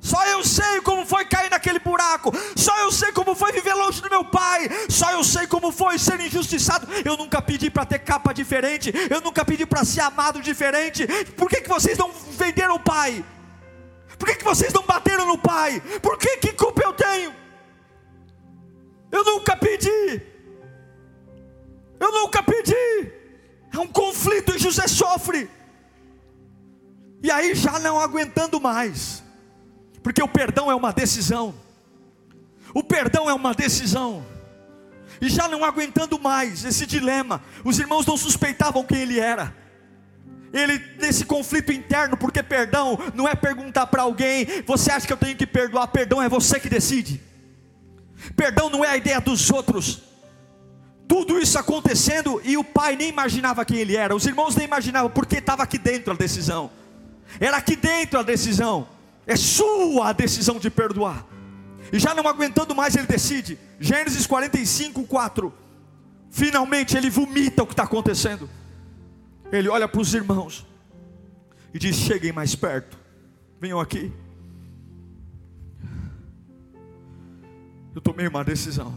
[0.00, 2.32] só eu sei como foi cair naquele buraco.
[2.56, 4.66] Só eu sei como foi viver longe do meu pai.
[4.88, 6.88] Só eu sei como foi ser injustiçado.
[7.04, 8.90] Eu nunca pedi para ter capa diferente.
[9.10, 11.06] Eu nunca pedi para ser amado diferente.
[11.36, 13.22] Por que, que vocês não venderam o pai?
[14.18, 15.82] Por que, que vocês não bateram no pai?
[16.00, 17.47] Por que, que culpa eu tenho?
[19.28, 20.22] Nunca pedi.
[22.00, 23.12] Eu nunca pedi.
[23.72, 25.48] É um conflito e José sofre.
[27.22, 29.22] E aí, já não aguentando mais
[30.08, 31.54] porque o perdão é uma decisão.
[32.72, 34.24] O perdão é uma decisão.
[35.20, 39.54] E já não aguentando mais esse dilema, os irmãos não suspeitavam quem ele era.
[40.50, 45.16] Ele nesse conflito interno, porque perdão não é perguntar para alguém, você acha que eu
[45.18, 45.88] tenho que perdoar?
[45.88, 47.22] Perdão é você que decide.
[48.36, 50.02] Perdão não é a ideia dos outros.
[51.06, 55.10] Tudo isso acontecendo e o pai nem imaginava quem ele era, os irmãos nem imaginavam,
[55.10, 56.70] porque estava aqui dentro a decisão.
[57.40, 58.88] Era aqui dentro a decisão.
[59.26, 61.24] É sua a decisão de perdoar.
[61.92, 63.58] E já não aguentando mais, ele decide.
[63.80, 65.52] Gênesis 45, 4.
[66.30, 68.48] Finalmente ele vomita o que está acontecendo.
[69.50, 70.66] Ele olha para os irmãos
[71.72, 72.98] e diz: Cheguem mais perto,
[73.60, 74.12] venham aqui.
[77.94, 78.92] Eu tomei uma decisão.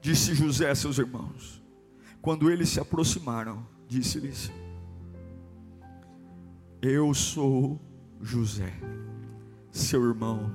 [0.00, 1.62] Disse José a seus irmãos.
[2.22, 4.50] Quando eles se aproximaram, disse-lhes:
[6.82, 7.80] Eu sou
[8.20, 8.72] José,
[9.70, 10.52] seu irmão,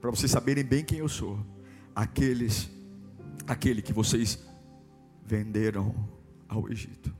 [0.00, 1.44] para vocês saberem bem quem eu sou,
[1.94, 2.70] aqueles,
[3.46, 4.38] aquele que vocês
[5.24, 5.94] venderam
[6.48, 7.12] ao Egito.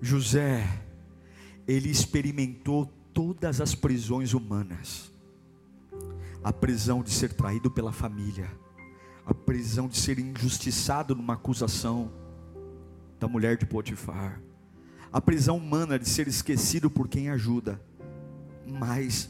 [0.00, 0.64] José,
[1.66, 5.12] ele experimentou todas as prisões humanas,
[6.44, 8.48] a prisão de ser traído pela família,
[9.26, 12.12] a prisão de ser injustiçado numa acusação
[13.18, 14.40] da mulher de Potifar,
[15.12, 17.82] a prisão humana de ser esquecido por quem ajuda,
[18.64, 19.28] mas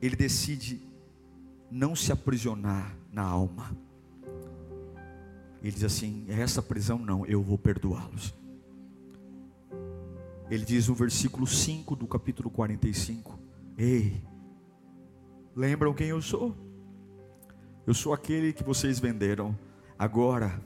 [0.00, 0.80] ele decide
[1.70, 3.76] não se aprisionar na alma.
[5.62, 8.32] Ele diz assim: é essa prisão não, eu vou perdoá-los.
[10.50, 13.38] Ele diz no versículo 5 do capítulo 45:
[13.76, 14.22] Ei,
[15.56, 16.56] Lembram quem eu sou?
[17.86, 19.56] Eu sou aquele que vocês venderam.
[19.96, 20.60] Agora,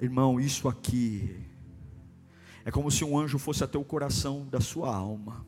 [0.00, 1.44] irmão, isso aqui
[2.64, 5.44] é como se um anjo fosse até o coração da sua alma,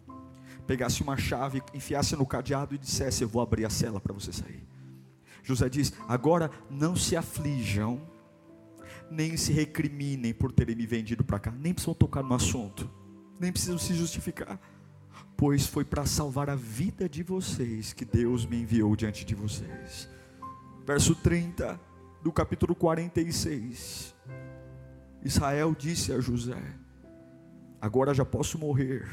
[0.67, 4.33] pegasse uma chave, enfiasse no cadeado e dissesse: Eu vou abrir a cela para você
[4.33, 4.67] sair.
[5.45, 8.01] José diz: Agora não se aflijam,
[9.09, 12.91] nem se recriminem por terem me vendido para cá, nem precisam tocar no assunto,
[13.41, 14.59] nem precisam se justificar
[15.39, 20.09] pois foi para salvar a vida de vocês que Deus me enviou diante de vocês.
[20.85, 21.81] Verso 30
[22.21, 24.17] do capítulo 46.
[25.23, 26.61] Israel disse a José:
[27.81, 29.07] Agora já posso morrer,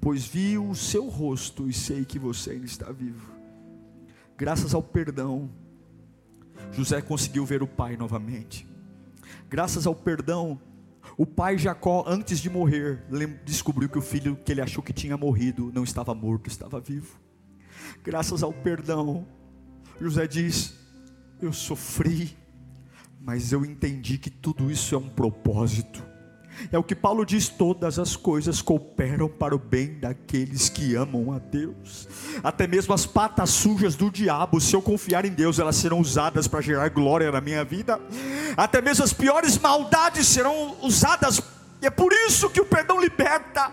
[0.00, 3.30] pois vi o seu rosto e sei que você ainda está vivo.
[4.38, 5.50] Graças ao perdão,
[6.72, 8.66] José conseguiu ver o pai novamente.
[9.50, 10.58] Graças ao perdão,
[11.16, 13.04] o pai Jacó, antes de morrer,
[13.44, 17.20] descobriu que o filho que ele achou que tinha morrido não estava morto, estava vivo.
[18.02, 19.26] Graças ao perdão,
[20.00, 20.74] José diz:
[21.40, 22.36] Eu sofri,
[23.20, 25.81] mas eu entendi que tudo isso é um propósito.
[26.72, 31.30] É o que Paulo diz: todas as coisas cooperam para o bem daqueles que amam
[31.30, 32.08] a Deus.
[32.42, 36.48] Até mesmo as patas sujas do diabo, se eu confiar em Deus, elas serão usadas
[36.48, 38.00] para gerar glória na minha vida.
[38.56, 41.42] Até mesmo as piores maldades serão usadas,
[41.82, 43.70] e é por isso que o perdão liberta.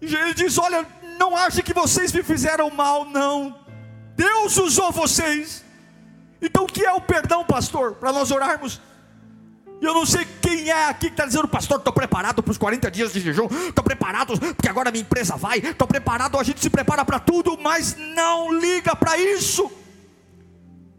[0.00, 0.86] E ele diz: Olha,
[1.18, 3.58] não ache que vocês me fizeram mal, não.
[4.14, 5.64] Deus usou vocês.
[6.40, 7.96] Então o que é o perdão, pastor?
[7.96, 8.80] Para nós orarmos.
[9.80, 12.56] E eu não sei quem é aqui que está dizendo, pastor, estou preparado para os
[12.56, 16.60] 40 dias de jejum, estou preparado porque agora minha empresa vai, estou preparado, a gente
[16.60, 19.70] se prepara para tudo, mas não liga para isso.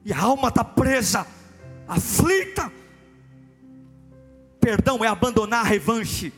[0.05, 1.25] E a alma está presa,
[1.87, 2.71] aflita.
[4.59, 6.31] Perdão é abandonar a revanche,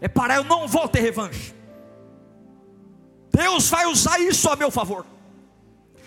[0.00, 1.54] é parar, eu não vou ter revanche.
[3.30, 5.04] Deus vai usar isso a meu favor.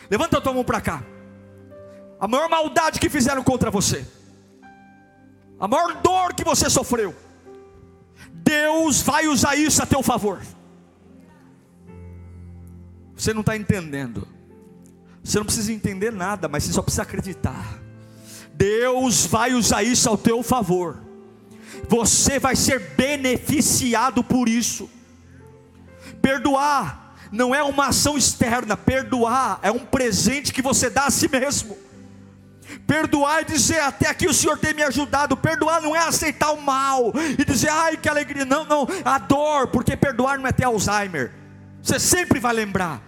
[0.10, 1.04] Levanta a tua mão para cá.
[2.20, 4.06] A maior maldade que fizeram contra você
[5.64, 7.16] a maior dor que você sofreu,
[8.34, 10.42] Deus vai usar isso a teu favor.
[13.16, 14.28] Você não está entendendo,
[15.24, 17.80] você não precisa entender nada, mas você só precisa acreditar.
[18.54, 21.00] Deus vai usar isso ao teu favor,
[21.88, 24.90] você vai ser beneficiado por isso.
[26.22, 31.30] Perdoar não é uma ação externa, perdoar é um presente que você dá a si
[31.30, 31.78] mesmo.
[32.86, 35.38] Perdoar e dizer, até aqui o Senhor tem me ajudado.
[35.38, 38.46] Perdoar não é aceitar o mal e dizer, ai que alegria.
[38.46, 41.32] Não, não, a dor, porque perdoar não é ter Alzheimer.
[41.82, 43.02] Você sempre vai lembrar,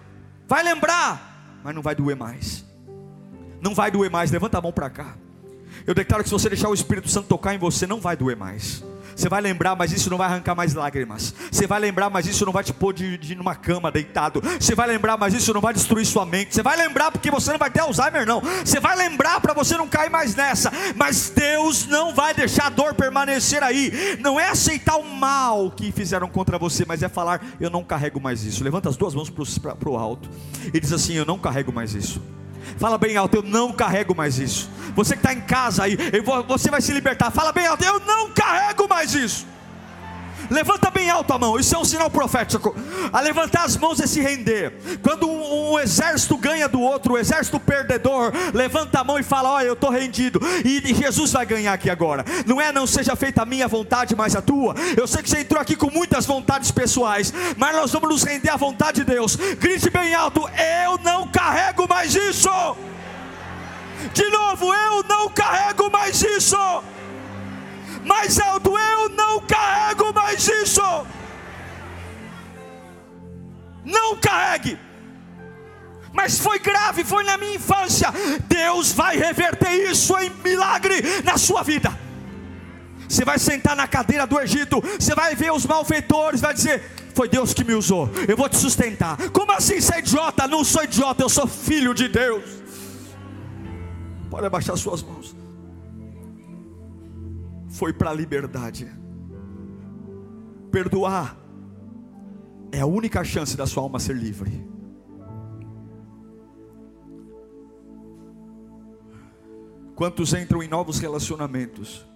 [0.46, 2.64] vai lembrar, mas não vai doer mais.
[3.60, 4.30] Não vai doer mais.
[4.30, 5.14] Levanta a mão para cá.
[5.86, 8.36] Eu declaro que se você deixar o Espírito Santo tocar em você, não vai doer
[8.36, 8.82] mais.
[9.16, 11.34] Você vai lembrar, mas isso não vai arrancar mais lágrimas.
[11.50, 14.42] Você vai lembrar, mas isso não vai te pôr de, de numa cama deitado.
[14.60, 16.54] Você vai lembrar, mas isso não vai destruir sua mente.
[16.54, 18.42] Você vai lembrar porque você não vai ter Alzheimer, não.
[18.62, 20.70] Você vai lembrar para você não cair mais nessa.
[20.94, 24.18] Mas Deus não vai deixar a dor permanecer aí.
[24.20, 28.20] Não é aceitar o mal que fizeram contra você, mas é falar: eu não carrego
[28.20, 28.62] mais isso.
[28.62, 30.28] Levanta as duas mãos para o alto
[30.74, 32.20] e diz assim: eu não carrego mais isso.
[32.78, 34.70] Fala bem alto, eu não carrego mais isso.
[34.94, 35.96] Você que está em casa aí,
[36.46, 37.30] você vai se libertar.
[37.30, 39.46] Fala bem alto, eu não carrego mais isso.
[40.50, 42.74] Levanta bem alto a mão, isso é um sinal profético.
[43.12, 44.72] A levantar as mãos é se render.
[45.02, 49.22] Quando um, um exército ganha do outro, o um exército perdedor, levanta a mão e
[49.22, 50.40] fala: Olha, eu estou rendido.
[50.64, 52.24] E, e, Jesus vai ganhar aqui agora.
[52.46, 54.74] Não é não seja feita a minha vontade, mas a tua.
[54.96, 58.50] Eu sei que você entrou aqui com muitas vontades pessoais, mas nós vamos nos render
[58.50, 59.36] à vontade de Deus.
[59.36, 60.48] Grite bem alto:
[60.84, 62.48] Eu não carrego mais isso.
[64.12, 66.56] De novo, eu não carrego mais isso
[68.06, 70.80] mais alto, eu não carrego mais isso.
[73.84, 74.78] Não carregue.
[76.12, 78.08] Mas foi grave, foi na minha infância.
[78.48, 81.96] Deus vai reverter isso em milagre na sua vida.
[83.08, 86.82] Você vai sentar na cadeira do Egito, você vai ver os malfeitores, vai dizer:
[87.14, 89.16] Foi Deus que me usou, eu vou te sustentar.
[89.30, 90.48] Como assim você é idiota?
[90.48, 92.42] Não sou idiota, eu sou filho de Deus.
[94.28, 95.45] Pode abaixar suas mãos
[97.76, 98.90] foi para a liberdade.
[100.72, 101.36] Perdoar
[102.72, 104.66] é a única chance da sua alma ser livre.
[109.94, 112.06] Quantos entram em novos relacionamentos,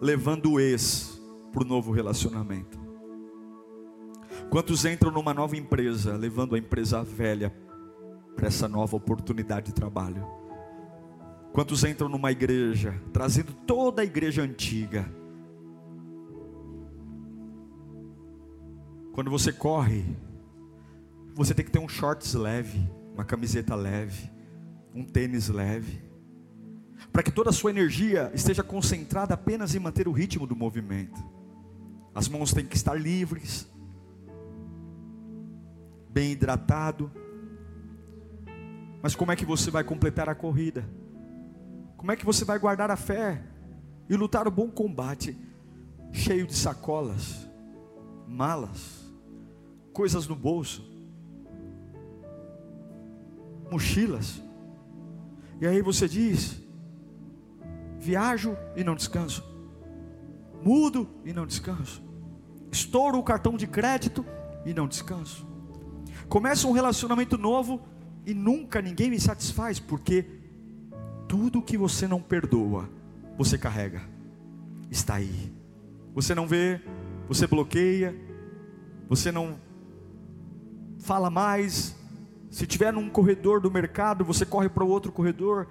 [0.00, 1.20] levando o ex
[1.52, 2.80] para o novo relacionamento?
[4.50, 7.54] Quantos entram numa nova empresa, levando a empresa velha
[8.34, 10.41] para essa nova oportunidade de trabalho?
[11.52, 15.06] Quantos entram numa igreja, trazendo toda a igreja antiga?
[19.12, 20.04] Quando você corre,
[21.34, 24.30] Você tem que ter um shorts leve, uma camiseta leve,
[24.94, 26.02] um tênis leve,
[27.10, 31.18] para que toda a sua energia esteja concentrada apenas em manter o ritmo do movimento.
[32.14, 33.66] As mãos têm que estar livres,
[36.10, 37.10] bem hidratado.
[39.02, 40.86] Mas como é que você vai completar a corrida?
[42.02, 43.40] Como é que você vai guardar a fé
[44.10, 45.38] e lutar o bom combate,
[46.10, 47.48] cheio de sacolas,
[48.26, 49.08] malas,
[49.92, 50.84] coisas no bolso,
[53.70, 54.42] mochilas?
[55.60, 56.60] E aí você diz:
[58.00, 59.44] viajo e não descanso,
[60.60, 62.02] mudo e não descanso,
[62.72, 64.26] estouro o cartão de crédito
[64.66, 65.46] e não descanso.
[66.28, 67.80] Começa um relacionamento novo
[68.26, 70.41] e nunca ninguém me satisfaz, porque
[71.32, 72.90] tudo que você não perdoa,
[73.38, 74.02] você carrega,
[74.90, 75.50] está aí.
[76.14, 76.78] Você não vê,
[77.26, 78.14] você bloqueia,
[79.08, 79.58] você não
[80.98, 81.96] fala mais.
[82.50, 85.68] Se tiver num corredor do mercado, você corre para o outro corredor.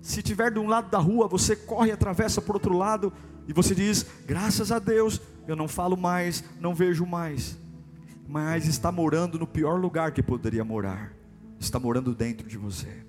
[0.00, 3.12] Se tiver de um lado da rua, você corre e atravessa para o outro lado
[3.46, 7.62] e você diz: graças a Deus, eu não falo mais, não vejo mais
[8.26, 11.12] mas está morando no pior lugar que poderia morar.
[11.60, 13.04] Está morando dentro de você.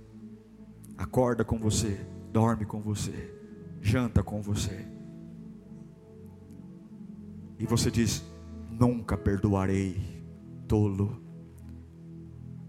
[0.98, 3.34] Acorda com você, dorme com você,
[3.82, 4.88] janta com você.
[7.60, 8.24] E você diz:
[8.70, 10.24] Nunca perdoarei,
[10.68, 11.22] tolo.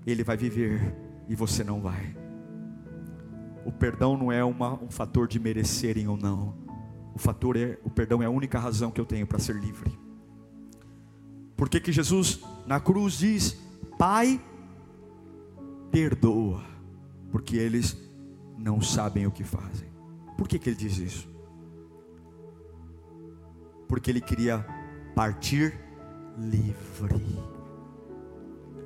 [0.06, 0.94] Ele vai viver
[1.28, 2.16] e você não vai.
[3.64, 6.54] O perdão não é uma, um fator de merecerem ou não.
[7.14, 9.98] O fator é, o perdão é a única razão que eu tenho para ser livre.
[11.56, 13.60] Por que, que Jesus na cruz diz:
[13.98, 14.40] Pai,
[15.90, 16.62] perdoa,
[17.32, 18.05] porque eles
[18.56, 19.88] não sabem o que fazem.
[20.36, 21.28] Por que, que ele diz isso?
[23.88, 24.66] Porque ele queria
[25.14, 25.78] partir
[26.36, 27.38] livre.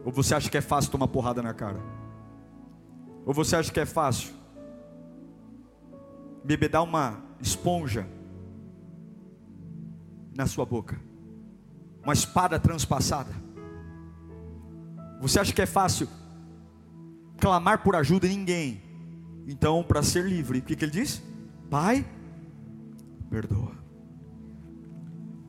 [0.04, 1.80] Ou você acha que é fácil tomar porrada na cara?
[3.24, 4.34] Ou você acha que é fácil
[6.44, 8.06] bebedar uma esponja
[10.34, 11.10] na sua boca?
[12.02, 13.32] uma espada transpassada.
[15.20, 16.08] Você acha que é fácil
[17.38, 18.82] clamar por ajuda em ninguém?
[19.46, 21.22] Então, para ser livre, o que, que ele diz?
[21.68, 22.04] Pai,
[23.28, 23.72] perdoa.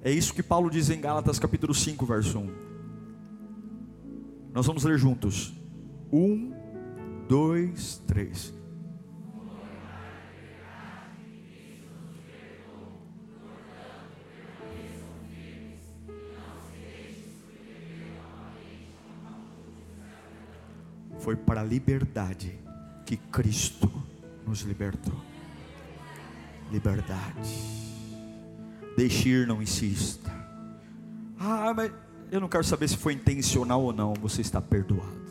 [0.04, 2.72] É isso que Paulo diz em Gálatas capítulo 5, verso 1.
[4.54, 5.54] Nós vamos ler juntos.
[6.12, 6.52] Um,
[7.28, 8.54] dois, três.
[21.20, 22.60] Foi para a liberdade
[23.06, 23.92] que Cristo
[24.46, 25.16] nos libertou.
[26.72, 27.50] Liberdade.
[28.96, 30.32] Deixe ir, não insista.
[31.40, 31.92] Ah, mas
[32.32, 34.14] eu não quero saber se foi intencional ou não.
[34.16, 35.22] Você está perdoado.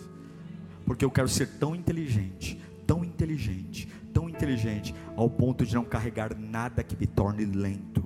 [0.85, 6.37] Porque eu quero ser tão inteligente, tão inteligente, tão inteligente, ao ponto de não carregar
[6.37, 8.05] nada que me torne lento.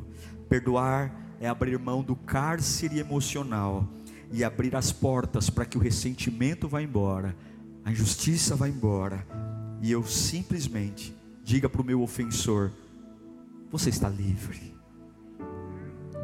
[0.49, 3.89] Perdoar é abrir mão do cárcere emocional
[4.31, 7.35] e abrir as portas para que o ressentimento vá embora
[7.85, 9.27] a injustiça vai embora,
[9.83, 12.71] e eu simplesmente diga para o meu ofensor:
[13.71, 14.75] Você está livre.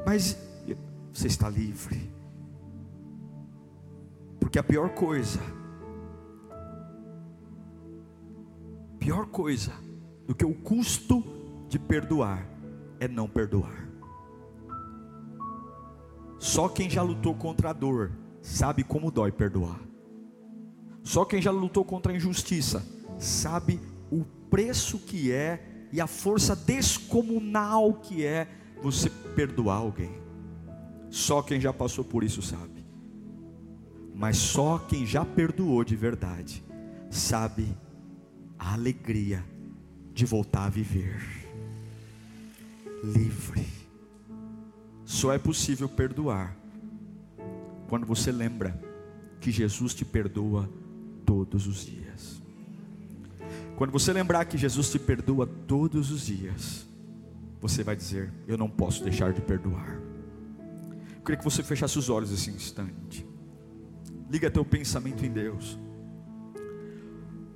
[0.05, 0.37] Mas
[1.13, 2.11] você está livre.
[4.39, 5.41] Porque a pior coisa,
[8.99, 9.73] pior coisa
[10.27, 11.23] do que o custo
[11.69, 12.47] de perdoar
[12.99, 13.89] é não perdoar.
[16.39, 19.79] Só quem já lutou contra a dor sabe como dói perdoar.
[21.03, 22.83] Só quem já lutou contra a injustiça
[23.21, 28.49] sabe o preço que é e a força descomunal que é
[28.83, 30.11] você perdoar alguém.
[31.11, 32.85] Só quem já passou por isso sabe.
[34.15, 36.65] Mas só quem já perdoou de verdade
[37.11, 37.67] sabe
[38.59, 39.45] a alegria
[40.13, 41.41] de voltar a viver
[43.03, 43.67] livre.
[45.05, 46.57] Só é possível perdoar
[47.89, 48.81] quando você lembra
[49.41, 50.71] que Jesus te perdoa
[51.25, 52.40] todos os dias.
[53.81, 56.87] Quando você lembrar que Jesus te perdoa todos os dias,
[57.63, 59.99] você vai dizer: Eu não posso deixar de perdoar.
[61.17, 63.27] Eu queria que você fechasse os olhos esse instante.
[64.31, 65.79] Liga teu pensamento em Deus.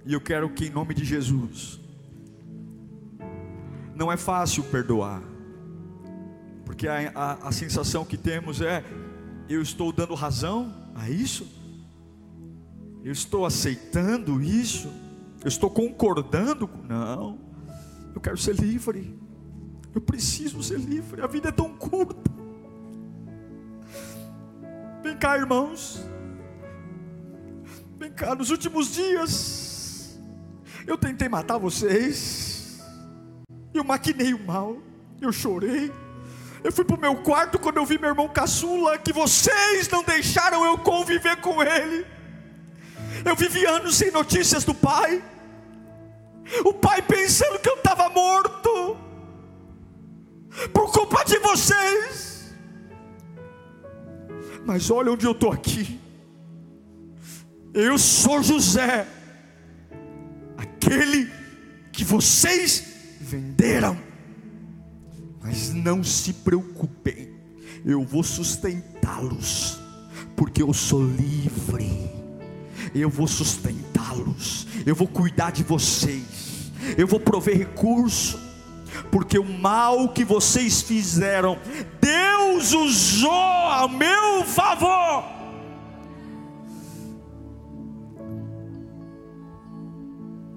[0.07, 1.79] E eu quero que, em nome de Jesus,
[3.95, 5.23] não é fácil perdoar,
[6.65, 8.83] porque a, a, a sensação que temos é:
[9.47, 11.47] eu estou dando razão a isso
[13.05, 14.89] eu estou aceitando isso,
[15.45, 16.69] eu estou concordando.
[16.89, 17.39] Não,
[18.15, 19.17] eu quero ser livre,
[19.95, 22.33] eu preciso ser livre, a vida é tão curta.
[25.03, 26.03] Vem cá, irmãos,
[28.17, 30.19] cá, nos últimos dias,
[30.87, 32.83] eu tentei matar vocês,
[33.75, 34.79] eu maquinei o mal,
[35.21, 35.93] eu chorei,
[36.63, 40.03] eu fui para o meu quarto quando eu vi meu irmão caçula, que vocês não
[40.03, 42.07] deixaram eu conviver com ele.
[43.25, 45.23] Eu vivi anos sem notícias do pai.
[46.65, 48.97] O pai pensando que eu estava morto.
[50.73, 52.55] Por culpa de vocês.
[54.65, 56.01] Mas olha onde eu estou aqui.
[57.75, 59.07] Eu sou José,
[60.57, 61.29] aquele
[61.93, 62.85] que vocês
[63.21, 63.99] venderam.
[65.43, 67.35] Mas não se preocupem,
[67.85, 69.79] eu vou sustentá-los,
[70.37, 72.11] porque eu sou livre.
[72.95, 76.25] Eu vou sustentá-los, eu vou cuidar de vocês,
[76.97, 78.41] eu vou prover recurso,
[79.11, 81.59] porque o mal que vocês fizeram,
[82.01, 85.25] Deus usou a meu favor.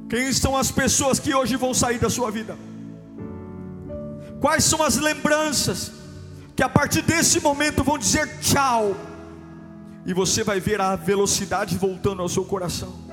[0.09, 2.57] Quem são as pessoas que hoje vão sair da sua vida?
[4.39, 5.91] Quais são as lembranças
[6.55, 8.95] que a partir desse momento vão dizer tchau?
[10.05, 13.06] E você vai ver a velocidade voltando ao seu coração.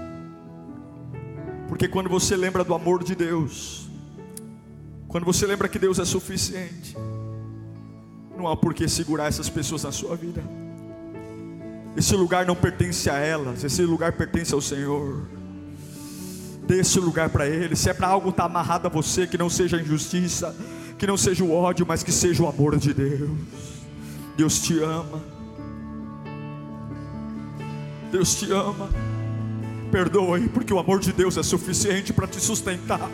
[1.69, 3.89] Porque quando você lembra do amor de Deus,
[5.09, 6.97] quando você lembra que Deus é suficiente,
[8.37, 10.43] não há por que segurar essas pessoas na sua vida.
[11.97, 15.23] Esse lugar não pertence a elas, esse lugar pertence ao Senhor.
[16.67, 17.77] Dê esse lugar para Ele.
[17.77, 20.55] Se é para algo estar tá amarrado a você, que não seja injustiça,
[20.99, 23.31] que não seja o ódio, mas que seja o amor de Deus.
[24.37, 25.23] Deus te ama.
[28.11, 28.89] Deus te ama.
[29.95, 33.09] Perdoe, porque o amor de Deus é suficiente para te sustentar.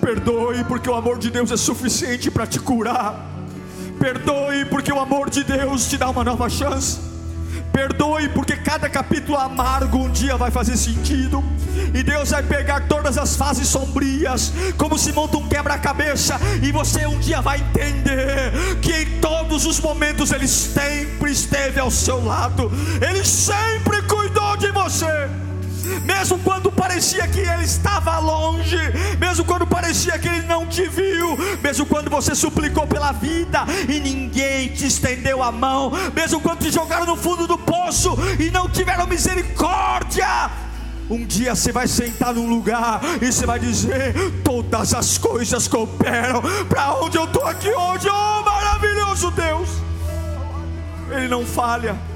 [0.00, 3.30] Perdoe, porque o amor de Deus é suficiente para te curar.
[4.00, 6.98] Perdoe, porque o amor de Deus te dá uma nova chance.
[7.70, 11.44] Perdoe, porque cada capítulo amargo um dia vai fazer sentido.
[11.92, 17.06] E Deus vai pegar todas as fases sombrias, como se monta um quebra-cabeça, e você
[17.06, 22.72] um dia vai entender que em todos os momentos Ele sempre esteve ao seu lado,
[23.06, 25.43] Ele sempre cuidou de você
[26.04, 28.78] mesmo quando parecia que Ele estava longe,
[29.18, 34.00] mesmo quando parecia que Ele não te viu, mesmo quando você suplicou pela vida e
[34.00, 38.68] ninguém te estendeu a mão, mesmo quando te jogaram no fundo do poço e não
[38.68, 40.50] tiveram misericórdia.
[41.08, 46.40] Um dia você vai sentar num lugar e você vai dizer: Todas as coisas cooperam
[46.66, 48.08] para onde eu estou aqui hoje.
[48.08, 49.68] Oh, maravilhoso Deus!
[51.10, 52.13] Ele não falha.